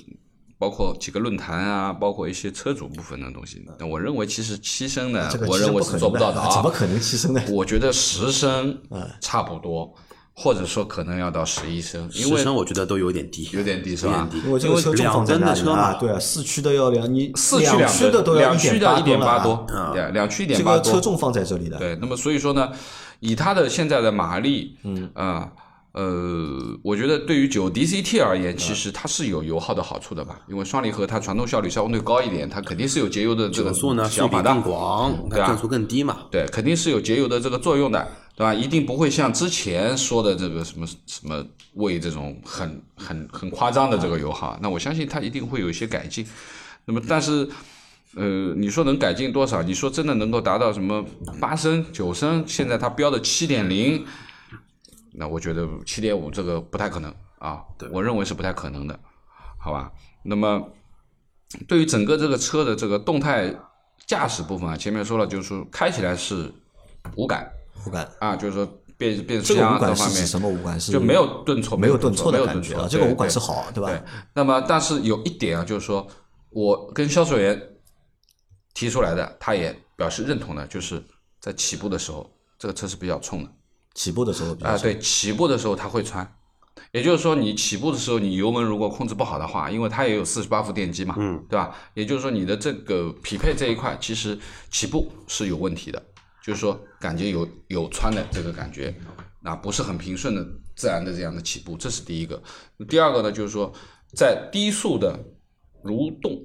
[0.59, 3.63] 包括几个论坛啊，包括一些车主部分的东西。
[3.79, 6.49] 那我认为其实七升呢，这个我认为是做不到的啊。
[6.51, 7.41] 怎么可能七升呢？
[7.49, 8.77] 我觉得十升
[9.21, 9.93] 差不多，
[10.33, 14.27] 或者说可能要到十一升，因十为升我觉得都有点低，有点低是吧？
[14.45, 20.81] 因为这个车两吨的车嘛啊，对啊，四驱的要两，你四驱两两驱的都要两驱的一一点八八多，对，两驱一点八多。
[20.81, 22.71] 这个车重放在这里的，对，那么所以说呢，
[23.19, 25.23] 以它的现在的马力，嗯啊。
[25.23, 25.51] 呃，
[26.83, 36.25] 我觉得对于九 DCT 而言，其实它是有油耗的好处的吧，因为双离合它传动效率相对高一点，它肯定是有节油的这个九速呢想法更，广，对啊它转速更低嘛。
[36.31, 38.53] 对，肯定是有节油的这个作用的，对吧？
[38.53, 46.25] 一定不会像之前说的这个什么什么为这种很很很夸张的这个油耗，那我相信它一定会有一些改进。
[46.85, 47.49] 那么，但是，
[48.15, 49.61] 呃，你说能改进多少？
[49.61, 51.03] 你说真的能够达到什么
[51.41, 52.43] 八升、九升？
[52.47, 54.05] 现在它标的七点零，
[55.19, 58.99] 那我觉得七点五这个不太可能啊，我认为是不太可能的，
[59.59, 59.91] 好吧？
[60.23, 60.69] 那么，
[61.67, 63.51] 对于整个这个车的这个动态
[64.05, 66.51] 驾驶部分啊，前面说了，就是说开起来是
[67.15, 67.51] 无感
[67.85, 68.07] 无感。
[68.19, 68.63] 啊，就是说
[68.95, 70.79] 变变速箱方面什么无感？
[70.79, 73.89] 是就没有顿挫，没有顿顿挫的感觉啊，这个对无感是好，对吧？
[73.89, 73.99] 对，
[74.35, 76.07] 那么但是有一点啊，就是说
[76.51, 77.59] 我跟销售员
[78.75, 81.03] 提出来的，他也表示认同的，就是
[81.39, 83.51] 在起步的时候这个车是比较冲的。
[83.97, 86.35] 起步的时候啊、少对，起步的时候它会穿，
[86.91, 91.75] 也就是说你起步的时候，你油门如果控制不好的话，因为它也有四十八伏电机嘛，嗯，对吧？
[91.95, 94.37] 也就是说你的这个匹配这一块，其实
[94.69, 95.99] 起步是有问题的，
[96.43, 98.93] 就是说感觉有有穿的这个感觉，
[99.41, 100.45] 那，不是很平顺的
[100.75, 102.39] 自然的这样的起步，这是第一个。
[102.87, 103.73] 第二个呢，就是说
[104.15, 105.19] 在低速的
[105.83, 106.39] 蠕动，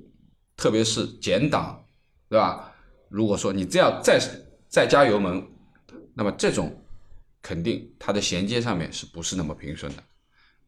[0.57, 1.85] 特别是减档，
[2.31, 2.73] 对吧？
[3.11, 4.19] 如果说你这样再
[4.71, 5.47] 再加油门，
[6.15, 6.82] 那么这种
[7.43, 10.03] 肯定它的衔接上面是不是那么平顺的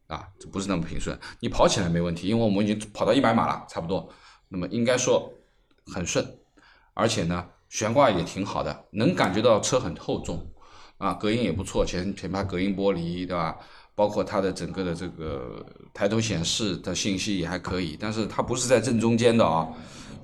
[0.07, 0.27] 啊？
[0.37, 1.17] 这不是那么平顺。
[1.39, 4.07] 你跑起来没问题，因为我们已经跑到一百码了，差不多，
[4.49, 5.31] 那么应该说
[5.87, 6.23] 很顺，
[6.93, 10.45] 而且呢悬挂也挺好的，能感觉到车很厚重
[10.97, 13.57] 啊，隔音也不错，前前排隔音玻璃对吧？
[13.95, 19.67] 包括它的整个的这个抬头显示的信息也还可以，但是它不是在正中间的啊。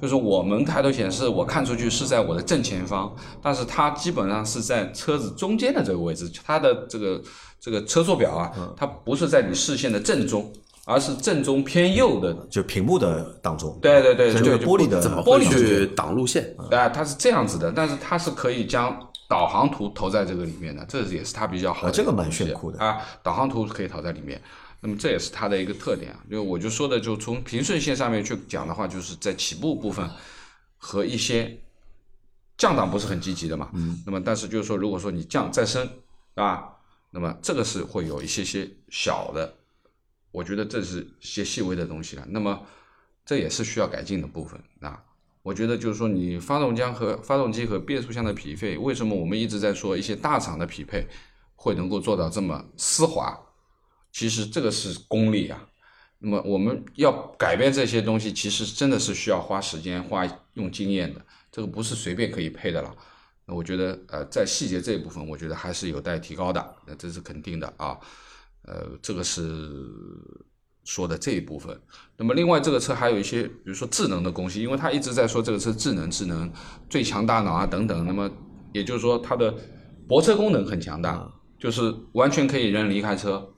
[0.02, 7.22] 就是我们抬头显示，我看出去是在我的正前方，但是它基本上是在车子中间的这个位置，它的这个
[7.60, 10.52] 这个车速表啊，它不是在你视线的正中，
[10.86, 12.34] 而是正中偏右的。
[12.50, 16.56] 就屏幕的当中，对对对，在这个就玻璃的怎么玻璃去挡路线？
[16.58, 18.98] 啊，它是这样子的，但是它是可以将
[19.30, 22.98] 导航图投在这个里面的，这也是它比较好这个蛮炫酷的啊。
[23.22, 24.42] 导航图可以投在里面，
[24.82, 26.20] 那么这也是它的一个特点啊。
[26.30, 30.10] 就我就说的，就从平顺线上面去讲的话，就是在起步部分
[30.78, 31.58] 和一些
[32.58, 33.70] 降档不是很积极的嘛。
[33.74, 34.02] 嗯。
[34.06, 35.90] 那么但是就是说，如果说你降再升
[36.36, 36.68] 啊，
[37.12, 39.54] 那么这个是会有一些些小的，
[40.32, 42.26] 我觉得这是一些细微的东西了。
[42.30, 42.66] 那么
[43.26, 45.04] 这也是需要改进的部分啊。
[45.44, 51.08] 我觉得就是说，你发动机和发动机和变速箱的匹配，为什么我们一直在说一些大厂的匹配
[51.56, 53.40] 会能够做到这么丝滑？
[54.12, 55.68] 其实这个是功力啊。
[56.20, 62.96] 那么我们要改变这些东西，其实真的是需要花时间、花用经验的，这个不是随便可以配的了。
[63.46, 67.98] 那我觉得，呃，在细节这一部分，我觉得还是有待提高的，那这是肯定的啊。
[68.64, 69.42] 呃，这个是
[70.84, 71.82] 说的这一部分。
[72.18, 76.54] 那么另外这个车还有一些，比如说智能的东西，因为它一直在说这个车智能、智能、
[76.88, 78.06] 最强大脑啊等等。
[78.06, 78.30] 那么
[78.74, 79.56] 也就是说，它的
[80.08, 83.52] 泊车功能很强大，就是完全可以人离开车，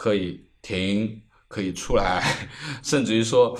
[0.00, 2.24] 可以停，可以出来，
[2.82, 3.54] 甚至于说，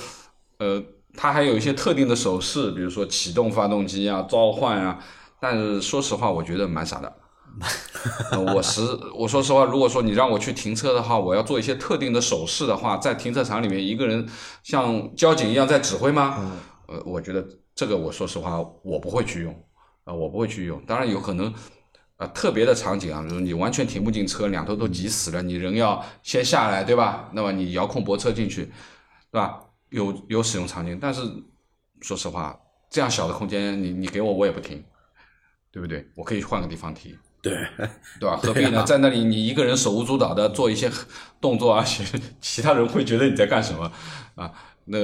[0.57, 0.83] 呃，
[1.15, 4.99] 它还有一些特定的手势，比如说启动发动机啊、召唤啊。
[5.39, 7.13] 但是说实话，我觉得蛮傻的。
[8.33, 8.81] 呃我实
[9.15, 14.27] 我说实话，如果说你让我去停车的话，我要做一些特定的手势的话，在停车场里面一个人
[14.63, 16.59] 像交警一样在指挥吗？
[16.89, 19.53] 呃，我觉得这个我说实话我不会去用，
[20.05, 20.83] 啊、我不会去用。
[20.87, 21.53] 当然有可能，
[22.21, 27.31] 啊、特别的场景啊，就是你完全停不进车，两头都挤死了，你人要先下来，对吧？
[27.33, 28.65] 那么你遥控泊车进去，
[29.33, 29.59] 对吧？
[29.89, 31.23] 有有使用场景，但是
[32.03, 32.55] 说实话，
[32.91, 34.85] 这样小的空间，你你给我我也不停，
[35.73, 36.07] 对不对？
[36.15, 37.17] 我可以换个地方停。
[37.43, 37.57] 对，
[38.21, 38.37] 对吧？
[38.45, 38.85] 何必呢？
[38.85, 40.93] 在那里你一个人手舞足蹈的做一些
[41.41, 41.83] 动作啊，
[42.39, 43.91] 其他人会觉得你在干什么
[44.35, 44.53] 啊？
[44.85, 44.99] 那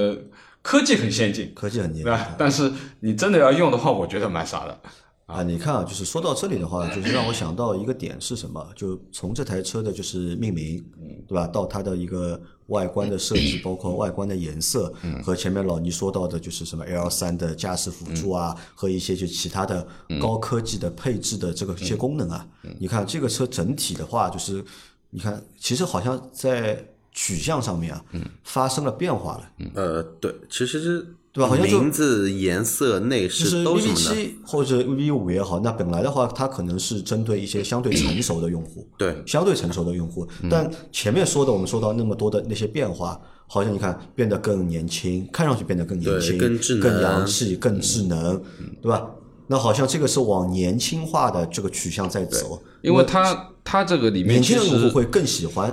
[0.61, 2.35] 科技很先进，科技很先进对吧？
[2.37, 4.79] 但是你真的要用的话，我觉得蛮傻的。
[5.27, 5.43] 啊。
[5.43, 8.67] 你看啊，就是说到这里的话，就是让我想到一个点是什么？
[8.75, 10.83] 就从这台车的就是命名，
[11.27, 11.45] 对吧？
[11.45, 14.91] 到它的一个外观的设计，包括外观的颜色，
[15.23, 19.87] 和前面老倪说到的，就是什么 L 三的驾驶辅助啊，和一些就其他的
[20.19, 22.47] 高科技的配置的这个一些功能啊。
[22.79, 24.63] 你看这个车整体的话，就是
[25.09, 28.05] 你看，其实好像在取向上面啊，
[28.43, 29.51] 发生了变化了。
[29.73, 40.27] 呃，对，其实是对吧好像就名字、颜色、内饰都的，七或者 VV 五也好，那本来的话，它可能是针对一些相对成熟的用户，对 相对成熟的用户。
[40.49, 48.41] 但前面说的，我们说到那么多的那些变化，好像你看变得更年轻，看上去变得更年轻、更智能更洋气、更智能，
[48.81, 49.07] 对吧？
[49.45, 55.71] 那好像这个是往年轻化的这个取向在走，因为它它这个里面年轻的用户会更喜欢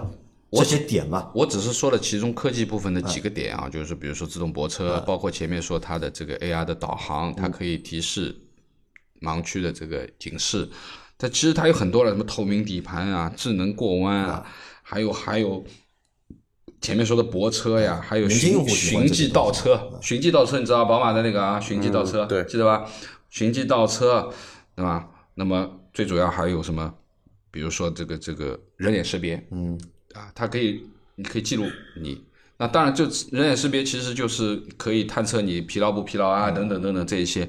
[0.56, 1.30] 这些点嘛。
[1.34, 8.34] 我只是说了其中科技部分的几个点啊，就是比如说自动泊车，包括前面说它的这个 AR 的导航，它可以提示
[9.20, 10.68] 盲区的这个警示。
[11.16, 14.46] 它其实它有很多了，什么透明底盘啊、智能过弯啊，
[14.82, 15.64] 还有还有
[16.80, 22.84] 前面说的泊车呀，还有年轻用循户喜欢循迹倒车，循迹倒车你知道宝马的那个啊，循迹倒车，对记得吧？
[23.30, 24.30] 循迹倒车，
[24.74, 25.08] 对吧？
[25.34, 26.94] 那么最主要还有什么？
[27.50, 29.80] 比如说这个这个人脸识别，嗯，
[30.14, 30.86] 啊，它可以，
[31.16, 32.24] 你可以记录你。
[32.56, 37.48] 那当然，就人脸识别其实就是可以探测你疲劳不疲劳啊，等等等等这一些。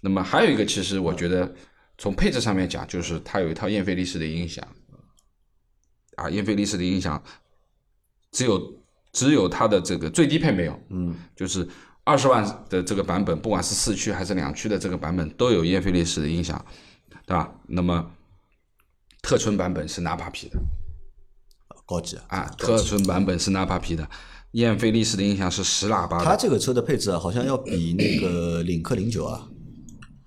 [0.00, 1.52] 那么还有一个，其实我觉得
[1.98, 4.66] 从配置上面讲，就是它有一套燕飞利仕的音响，
[6.14, 7.22] 啊，燕飞利仕的音响
[8.30, 8.82] 只有
[9.12, 11.68] 只有它的这个最低配没有，嗯，就是
[12.04, 16.64] 二十万的这个版本，不管是四驱还是两驱的这个版本，都有燕飞利仕的音响，
[17.26, 17.52] 对吧？
[17.66, 18.10] 那么
[19.20, 20.58] 特纯版本是纳帕皮的
[21.90, 22.22] 高级啊。
[22.28, 24.08] 啊，特纯版本是纳帕皮的。
[24.52, 29.48] 燕飞利仕的音响是十喇叭的，它这个车的配置啊，好像要比那个领克零九啊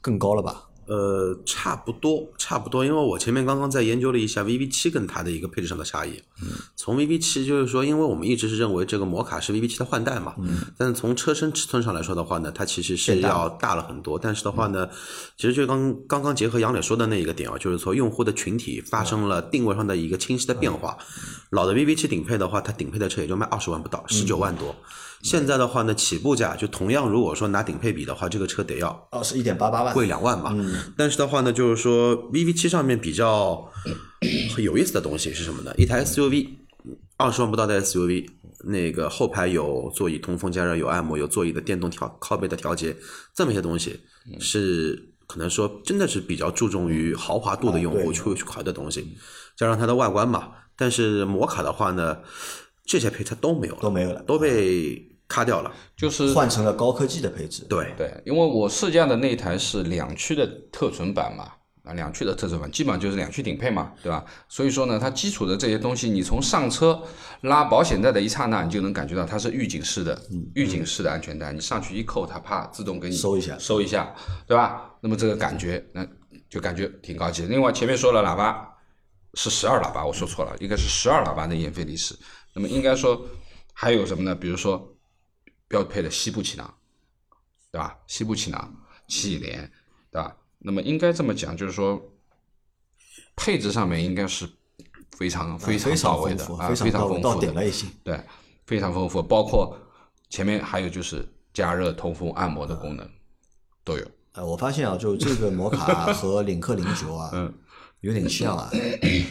[0.01, 0.63] 更高了吧？
[0.85, 6.21] 呃，差不多，差不多，因为我前面刚刚在研究了一下 VV 七跟它的一个配置上的差异。
[6.41, 14.19] 嗯，从 VV 七就是说，因为我们一直是认为这个摩卡是 VV 七的换代嘛，嗯，但是从车身尺寸上来说的话呢，它其实是要大了很多。
[14.19, 14.89] 但是的话呢，
[15.37, 20.97] 其实就刚刚刚结合杨磊说的那一个点啊，就是说用户的群体发生了定位上的一个清晰的变化。
[21.51, 24.75] 老的 VV 七顶配的话，它顶配的车也就卖二十万不到，十九万多。
[25.23, 30.53] 现在的话呢，起步价就同样，如果说拿顶配比的话，这个车得要二十一点八八万，贵两万嘛。
[30.97, 33.71] 但是的话呢，就是说 VV 七上面比较
[34.53, 35.73] 很有意思的东西是什么呢？
[35.77, 36.49] 一台 SUV，
[37.17, 38.27] 二十万不到的 SUV，
[38.65, 42.95] 那个后排有座椅通风加热，有按摩，有座椅的电动调靠背的调节，
[43.33, 43.97] 这么一些东西
[44.39, 49.15] 是可能说真的是比较注重于豪华度的用户去去考虑的东西，
[49.55, 50.49] 加上它的外观嘛。
[50.75, 52.17] 但是摩卡的话呢，
[52.85, 55.01] 这些配置都没有了，都没有了，都被
[55.33, 55.71] 卡掉了。
[55.95, 57.65] 就是换成了高科技的配置。
[57.67, 61.51] 对，对，因为我试驾的那一台是两驱的特纯版嘛，
[61.83, 64.23] 啊，两驱的特纯版基本上就是两驱顶配嘛，对吧？
[64.47, 67.01] 所以说呢，它基础的这些东西，你从上车
[67.41, 70.21] 拉保险带的一刹那，你就能感觉到它是预警式的，
[70.53, 74.13] 预警式的安全带，你上去一扣，它啪自动给你收一下收一下，
[74.45, 74.91] 对吧？
[75.01, 76.05] 那么这个感觉，那
[76.49, 77.45] 就感觉挺高级。
[77.47, 78.67] 另外前面说了喇叭
[79.33, 82.15] 是十二喇叭，我说错了，应该是十二喇叭的燕飞离式。
[82.53, 83.25] 那么应该说
[83.73, 84.35] 还有什么呢？
[84.35, 84.92] 比如说
[85.73, 86.71] 标配的西部气囊，
[87.71, 87.97] 对吧？
[88.05, 88.71] 西部气囊、
[89.07, 89.71] 气帘，
[90.11, 90.37] 对吧？
[90.59, 91.99] 那么应该这么讲，就是说
[93.35, 94.47] 配置上面应该是
[95.17, 97.89] 非常非常非常到位的啊，非常丰富的顶了已经。
[98.03, 98.23] 对，
[98.67, 99.75] 非常丰富，包括
[100.29, 103.09] 前面还有就是加热、通风、按摩的功能
[103.83, 104.05] 都有。
[104.33, 107.51] 呃，我发现啊，就这个摩卡和领克零九啊，嗯
[108.01, 108.69] 有点像啊。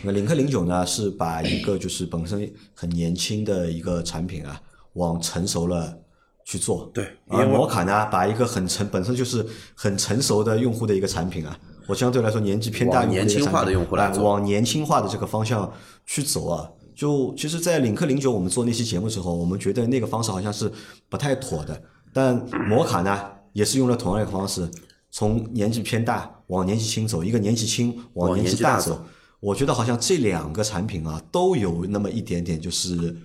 [0.02, 4.60] 那领克零九呢，是把一个就是本身很年轻的一个产品啊，
[4.94, 6.01] 往成熟了
[6.44, 6.90] 去做。
[6.94, 15.72] 对而因为摩卡呢，把一个很成本身就是很成熟的用户的一个产品啊，我相对来说年纪偏大年轻化的用户来往年轻化的这个方向
[16.06, 16.68] 去走啊。
[16.94, 20.70] 就其实，在领克零九我们做那期节目之后，我们觉得那个方式好像是
[21.08, 21.82] 不太妥的，
[22.12, 22.36] 但
[22.68, 23.18] 摩卡呢，
[23.54, 24.70] 也是用了同样一个方式，
[25.10, 29.02] 从年纪偏大往年纪轻走，一个年纪轻往往年纪大走。
[29.40, 33.16] 我觉得好像这两个产品啊，都有那么一点点就是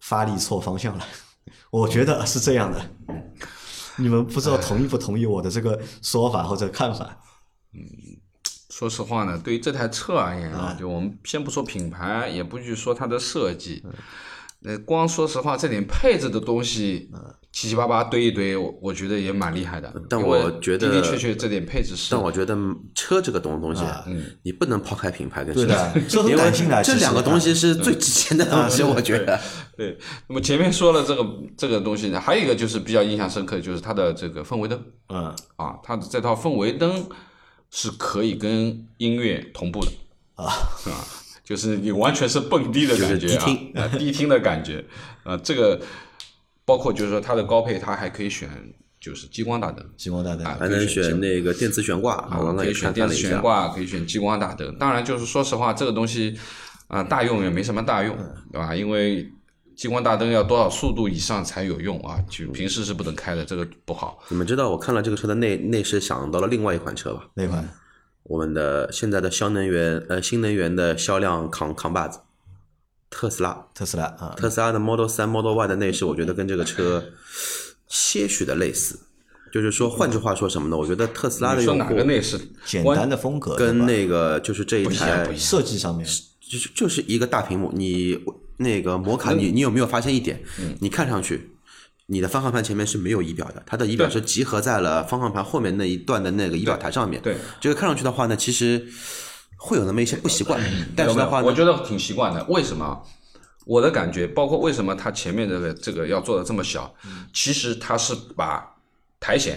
[0.00, 1.04] 发力错方向了。
[1.70, 2.90] 我觉得是这样的。
[3.96, 7.18] 你们不知道同意不同意我的这个说法或者看法？
[7.74, 8.18] 嗯
[8.70, 13.84] 说实话呢，对于这台车而言啊，就我们先不说品牌，也不去说它的设计，
[14.60, 17.10] 那，光说实话，这点配置的东西
[17.52, 19.92] 七七八八堆一堆，我我觉得也蛮厉害的。
[20.08, 22.56] 但我觉得的的确确这点配置是，但我觉得
[22.94, 24.04] 车这个东东西啊，
[24.42, 29.38] 你不能抛开品牌跟对设计，的这很因为感性的其实这两个东西是最值钱的东西，我觉得。
[29.76, 29.98] 对。
[30.28, 31.26] 那么前面说了这个
[31.56, 37.08] 这个东西呢，还有一个就是比较印象深刻，就是它的这个氛围灯嗯，啊，它的这套氛围灯
[37.70, 39.90] 是可以跟音乐同步的
[40.36, 41.02] 啊啊，
[41.44, 43.36] 就是你完全是蹦迪的感觉
[43.74, 44.84] 啊迪厅的感觉
[45.24, 45.80] 啊，这个
[46.70, 48.48] 包括就是说它的高配，它还可以选
[49.00, 49.84] 就是激光大灯。
[49.96, 53.28] 激光大灯啊还能选那个电磁悬挂，我刚刚可以选电子看看了一下。
[53.30, 54.78] 悬挂，可以选激光大灯。
[54.78, 56.38] 当然，就是说实话，这个东西
[56.86, 58.72] 啊、大用也没什么大用，嗯对吧？
[58.72, 59.28] 因为
[59.74, 62.22] 激光大灯要多少速度以上才有用啊？
[62.28, 64.22] 就平时是不能开的，这个不好。
[64.28, 67.26] 你们知道我看了这个车的内内饰，想到了另外一款车吧？
[67.34, 67.68] 那款
[68.22, 72.20] 我们的现在的新能源呃新能源的销量扛扛把子，
[73.10, 73.66] 特斯拉。
[73.74, 77.04] 特斯拉啊，特斯拉的 Model 3、Model Y 的内饰，我觉得跟这个车
[77.88, 78.98] 些许的类似。
[79.52, 80.76] 就是说，换句话说什么呢？
[80.76, 82.40] 我觉得特斯拉的你说用户哪个内饰？
[82.64, 86.06] 简单的风格跟那个就是这一台设计上面
[86.40, 88.16] 就是就是一个大屏幕，你
[88.58, 90.40] 那个摩卡，你你有没有发现一点？
[90.78, 91.50] 你看上去，
[92.06, 97.20] 你的方向盘前面是没有仪表的，它的仪表是集合在了方向盘后面那一段的那个仪表台上面。
[97.20, 98.86] 对，这个看上去的话呢，其实
[99.62, 100.58] 会有那么一些不习惯，
[100.96, 102.42] 但是的话，我觉得挺习惯的。
[102.44, 103.00] 为什么？
[103.66, 108.66] 我的感觉，包括为什么它前面这个这个要做的这么小，嗯其实它是把
[109.20, 109.54] 苔藓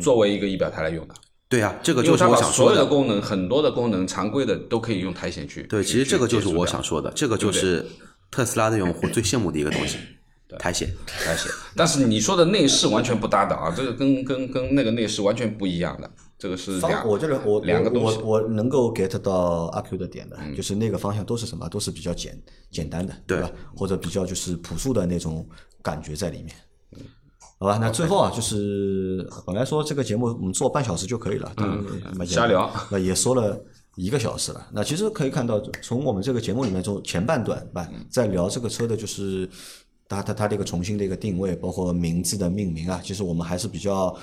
[0.00, 1.14] 作为一个仪表台来用的。
[1.46, 2.86] 对啊，这个就是我想所有的。
[2.86, 5.62] 功能，很多的功能，常规的都可以用苔藓去。
[5.64, 7.84] 对，其实这个就是我想说的，这个就是
[8.30, 9.98] 特斯拉的用户最羡慕的一个东西，
[10.58, 10.88] 苔藓。
[11.06, 11.52] 苔藓。
[11.76, 16.10] 但是你说的内饰完全不搭的啊，这个跟跟跟那个内饰完全不一样的，
[16.44, 22.38] 这个是两方，我觉得我我两个东西嗯我我能够 get 到阿 Q 的点的，就是那个方向都是什么，都是比较简
[22.70, 23.50] 简单的，对吧？
[23.74, 25.48] 或者比较就是朴素的那种
[25.82, 26.54] 感觉在里面。
[27.58, 33.58] 好吧，那最后啊，就是本来说这个节目我们做半小时就可以了，嗯瞎聊，那也说了
[33.96, 34.68] 一个小时了。
[34.70, 39.48] 那其实可以看到，从我们这个节目里面，从前半段吧，在聊这个车的就是
[40.10, 44.14] 它它它的一个重新的一个定位，包括名字的命名啊，其实我们还是比较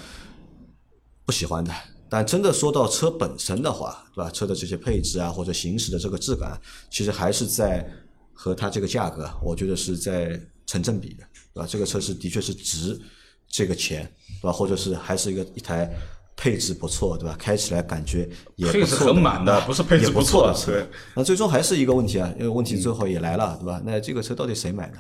[1.26, 1.74] 不喜欢的。
[2.14, 4.30] 但真的说到车本身的话，对吧？
[4.30, 6.60] 车的这些配置啊，或者行驶的这个质感，
[6.90, 7.90] 其实还是在
[8.34, 11.66] 和它这个价格，我觉得是在成正比的，对吧？
[11.66, 13.00] 这个车是的确是值
[13.48, 14.04] 这个钱，
[14.42, 14.52] 对吧？
[14.52, 15.90] 或者是还是一个一台
[16.36, 17.34] 配置不错，对吧？
[17.40, 20.86] 开起来感觉也不配置错很满的啊不是配置不不错的车。
[21.16, 23.82] 那最终还是一个问题啊，因为问题最后也来了，对吧？
[23.86, 24.98] 那这个车到底谁买的，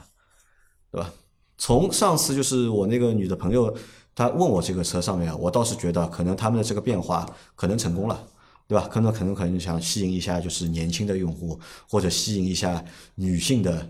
[0.89, 1.13] 对吧？
[1.57, 3.75] 从上次就是我那个女的朋友，
[4.21, 8.23] 他问我这个车上面，我倒是觉得可能他们的这个变化可能成功了，
[8.67, 8.87] 对吧？
[8.87, 11.59] 可能可能可能想吸引一下就是年轻的用户，
[11.89, 13.89] 或者吸引一下女性的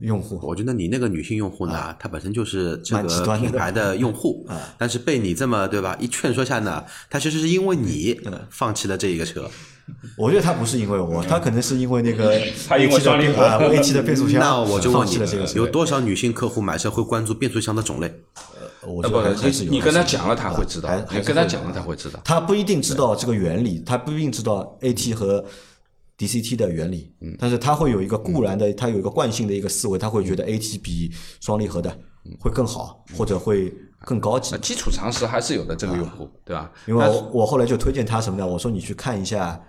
[0.00, 0.38] 用户。
[0.42, 4.46] 我觉得你那个女性用户呢，她本身就是这个品牌的用户，
[4.76, 8.20] 但是被你这么对吧一劝说下呢，她其实是因为你
[8.50, 9.48] 放弃了这一个车。
[10.18, 12.38] 我觉得她不是因为我，她可能是因为那个
[12.68, 18.06] 她因为 A7 的双离合变啊 A 七的变速箱，那我就问放你弃了这个有多少女性客户买车会关注变速箱的种类？
[18.80, 19.70] 呃我觉得还不，还是有。
[19.70, 21.00] 你你跟他还是有讲了，他会知道还。
[21.06, 22.20] 还你跟他讲了，他会知道。
[22.24, 25.44] 他不一定知道这个原理，他不一定知道 AT 和
[26.18, 31.96] DCT 的原理，嗯但是它会有一个固然的，它有一个惯性的一个思维，它会觉得 AT 比双离合的
[32.40, 34.56] 会更好，或者会更高级。
[34.58, 36.70] 基础常识还是有的，这个用户，对吧？
[36.86, 38.46] 因为我我后来就推荐他什么呢？
[38.46, 39.60] 我说你去看一下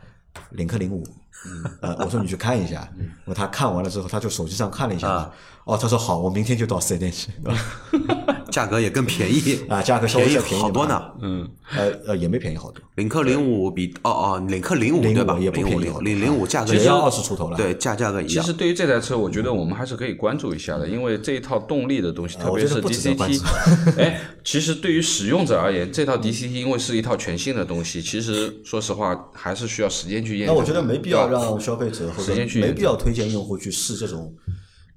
[0.51, 1.03] 领克零五，
[1.81, 2.91] 呃，我说你去看一下。
[3.25, 5.31] 那他看完了之后，他就手机上看了一下嘛，
[5.69, 8.35] 哦，他说好，我明天就到四 S 店去，对吧？
[8.49, 10.99] 价格也更便宜啊价格稍微便宜好多呢。
[11.21, 11.47] 嗯，
[11.77, 15.37] 呃呃，也没便宜好多，领克零五比哦哦，领克零五对吧？
[15.39, 17.55] 也不零五便宜零零五价格也要二十出头了。
[17.55, 18.43] 对价价格一样。
[18.43, 23.41] 其实对于这台车，我觉得我们还是可以关注一下的，因为这一套动力的东西，特别是 DCT，
[23.99, 30.55] 哎，其实对于使用者而言，这套 DCT 因为是一套全新的东西，其实说实话还是需要时间去验证。
[30.55, 34.33] 那我觉得没必要让消费者或者没必要推荐用户去试这种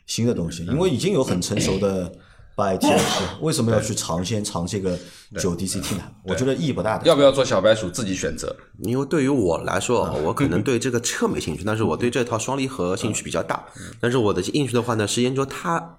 [0.07, 2.13] 新的东西，因为已经有很成熟的
[2.55, 4.99] 八 AT 了，为什么要去尝鲜尝这个
[5.39, 6.03] 九 DCT 呢？
[6.25, 7.07] 我觉得意义不大的。
[7.07, 8.55] 要不要做小白鼠自己选择。
[8.83, 13.65] 因为对于我来说，我可能对这个车没兴趣，但是我对这套双离合兴趣比较大。
[14.01, 15.99] 但是我的兴趣的话呢，是研究它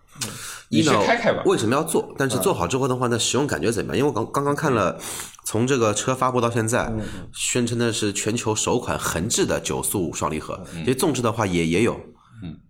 [0.69, 1.41] 你一呢先开开吧。
[1.45, 3.97] 为什么要做，但是做好之后的话呢，使用感觉怎么样？
[3.97, 4.99] 因为我刚刚刚看了，
[5.43, 6.93] 从这个车发布到现在，
[7.33, 11.99] 宣称的是全球首款横置的九速双离合，其实纵置的话也也有。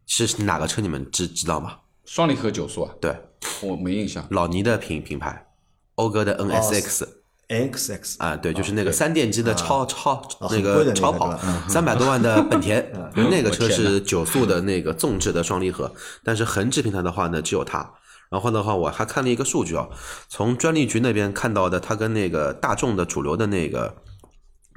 [0.06, 0.82] 是哪个车？
[0.82, 1.78] 你们知知道吗？
[2.06, 3.16] 双离合九速啊，对，
[3.62, 4.26] 我没印象。
[4.30, 5.48] 老尼的品品牌，
[5.96, 7.08] 讴歌的 NSX。
[7.50, 11.38] XX 啊，对，就是那个三电机的超超那个超跑
[11.68, 12.82] 三百多万的本田，
[13.14, 15.94] 就那个车是九速的那个纵置的双离合，
[16.24, 17.94] 但是横置平台的话呢，只有它。
[18.32, 19.88] 然后的话，我还看了一个数据啊，
[20.30, 23.94] 从专利局那边看到的，它跟那个大众的主流的那个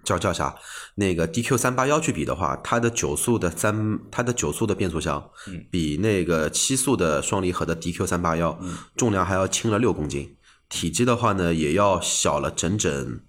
[0.07, 0.55] 叫叫啥，
[0.95, 5.31] 那个 DQ 三八幺去比的话，它的九速的三，它的九速的变速箱，
[5.69, 8.57] 比那个七速的双离合的 DQ 三八幺
[8.97, 10.37] 重量还要轻了六公斤，
[10.69, 13.21] 体积的话呢，也要小了整整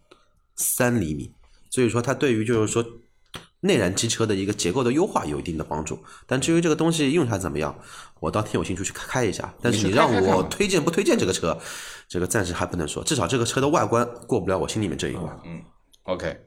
[0.55, 1.33] 三厘米。
[1.71, 2.85] 所以说，它对于就是说
[3.61, 5.99] 内燃机车的一个结构的优化有一定的帮助。
[6.27, 7.75] 但至于这个东西用起来怎么样，
[8.19, 9.51] 我倒挺有兴趣去开一下。
[9.61, 11.57] 但是你让我推荐不推荐这个车，
[12.07, 13.03] 这个暂时还不能说。
[13.03, 15.39] 至少这个车的外观过不了我心里面这一关。
[15.43, 15.59] 嗯
[16.03, 16.37] OK，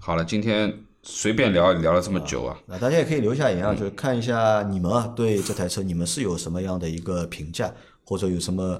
[0.00, 0.72] 好了，今天
[1.02, 7.72] 随便聊聊了这么久啊，那大家也可以留下言啊，就是看一下你们啊对这台车你们是有什么样的一个评价，
[8.04, 8.78] 或者有什么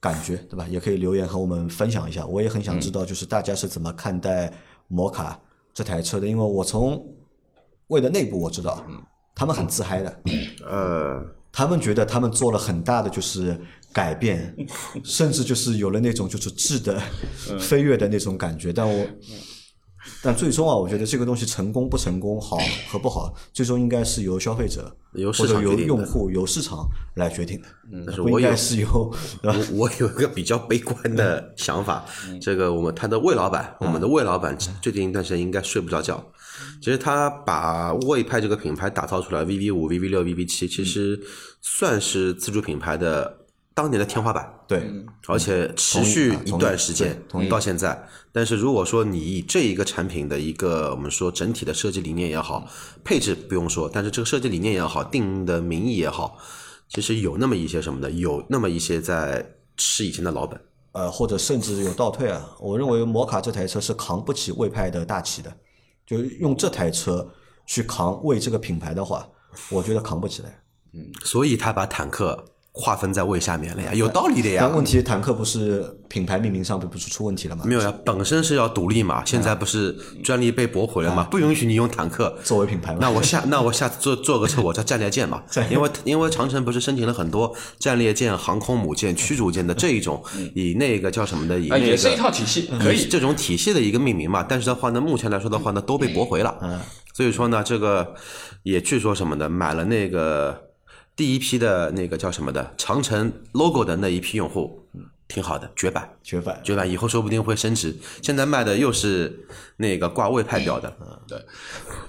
[0.00, 0.66] 感觉，对吧？
[0.68, 2.26] 也可以留言和我们分享一下。
[2.26, 4.52] 我也很想知道，就是大家是怎么看待
[4.88, 5.38] 摩卡
[5.74, 7.04] 这台车的，因为我从
[7.88, 8.84] 魏的内部我知道，
[9.34, 10.20] 他们很自嗨的，
[10.66, 13.58] 呃，他们觉得他们做了很大的就是
[13.92, 14.54] 改变，
[15.04, 17.00] 甚至就是有了那种就是质的
[17.58, 18.72] 飞跃的那种感觉。
[18.72, 19.06] 但我
[20.22, 27.68] 但最终啊，我觉得这个东西成功不成功、好和不好，最终应该是由消费者由市或者由场决定用户、由市场来决定的，
[28.06, 29.14] 但是我应该是由？
[29.42, 32.04] 我我有一个比较悲观的想法，
[32.40, 36.24] 这个我们他的魏老板，我们的魏老板最近一段时间应该睡不着觉。
[36.80, 41.20] 其实他把魏派这个品牌打造出来，VV 五、VV 六、VV 七，其实
[41.60, 43.38] 算是自主品牌的
[43.76, 44.50] 当年的天花板。
[44.66, 44.90] 对，
[45.28, 48.08] 而且持续一段时间到现在。
[48.32, 52.66] 但是如果说你以这一个产品的一个我们说整体的设计理念也好，
[53.04, 56.38] 配置不用说，但是这个设计理念也好，定的名义也好，
[56.88, 59.46] 其实有那么一些什么的，有那么一些在
[59.76, 60.58] 吃以前的老本。
[60.92, 62.50] 呃，或者甚至有倒退啊。
[62.58, 65.54] 我认为摩卡这台车是扛不起魏派的大旗的，
[66.06, 67.30] 就用这台车
[67.66, 69.28] 去扛魏这个品牌的话，
[69.70, 70.62] 我觉得扛不起来。
[70.94, 72.42] 嗯所以他把坦克
[72.78, 74.76] 划分在位下面了呀，有道理的呀但。
[74.76, 77.64] 问题坦克不是品牌命名上不是出问题了吗？
[77.64, 90.22] 没有呀，本身是要独立嘛，现在不是专利被驳回了嘛，不允许你用坦克作为品牌那我下 那我下次做做个车，我叫战列舰嘛，因为因为长城不是申请了很多战列舰、航空母舰、驱逐舰的这一种，
[90.54, 93.06] 以那个叫什么的，以也是一套体系，可以。
[93.08, 94.44] 这种体系的一个命名嘛。
[94.46, 96.58] 但是的话呢，目前来说的话呢，都被驳回了。
[96.60, 96.78] 嗯
[97.14, 98.14] 所以说呢，这个
[98.62, 100.54] 也据说什么的，买了那个
[101.16, 104.82] 第一批的那个叫什么的长城 logo 的那一批用户，
[105.26, 106.10] 挺好的，绝版。
[106.22, 106.60] 绝版。
[106.62, 109.46] 绝版以后说不定会升值，现在卖的又是
[109.78, 110.94] 那个挂魏派标的，
[111.26, 111.38] 对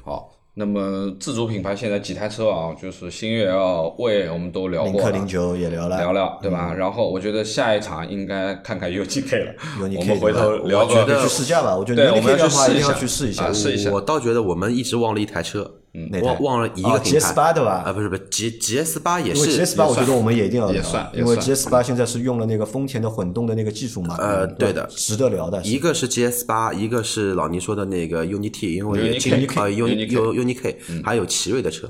[0.04, 5.26] 好，那么自主品牌现在几台车啊，就是星越 L、魏，我们都聊过了领克零。
[5.26, 6.74] 九也聊了，聊聊对吧？
[6.74, 11.78] 然后我觉得下一场应该看看 UGK 了我们回头聊觉得个去试驾吧。
[11.78, 13.54] 我觉得对我们要要去试一下。
[13.54, 15.80] 试一下我倒觉得我们一直忘了一台车，
[16.12, 16.28] 哪台。
[16.28, 17.84] 忘忘了一哦个品牌 GS 八对吧？
[17.86, 25.62] 啊，不是不是 G G S 八也因为是 GS 八，我觉得我们也一定要聊也算，也因为 GS 八现在是用了那个丰田的混动的那个技术嘛，嗯呃对的值得聊的。
[25.64, 31.90] 一个是 G S 八，一个是老倪说的那个 Unity，因为 Uni 今 K 呃 Uni Uni K Uni K，还有奇瑞的车，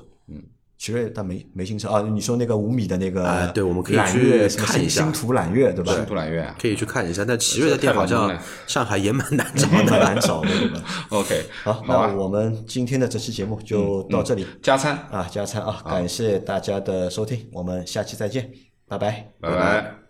[0.77, 5.91] 奇瑞但没没新车啊，你说那个五米的那个，哎对我们可以揽去月看一下星途揽月对吧？
[5.93, 6.55] 星途揽月啊。
[6.61, 7.25] 可以去看一下。
[7.25, 9.97] 但奇瑞的店好像上海也蛮难找蛮的。
[9.99, 10.49] 难找的？
[11.09, 18.49] OK，好，那，我们今天的这期节目就到这里加餐，啊，加餐啊，感谢大家的收听，我们下期再见，
[18.87, 19.31] 拜拜。
[19.41, 20.06] 拜拜。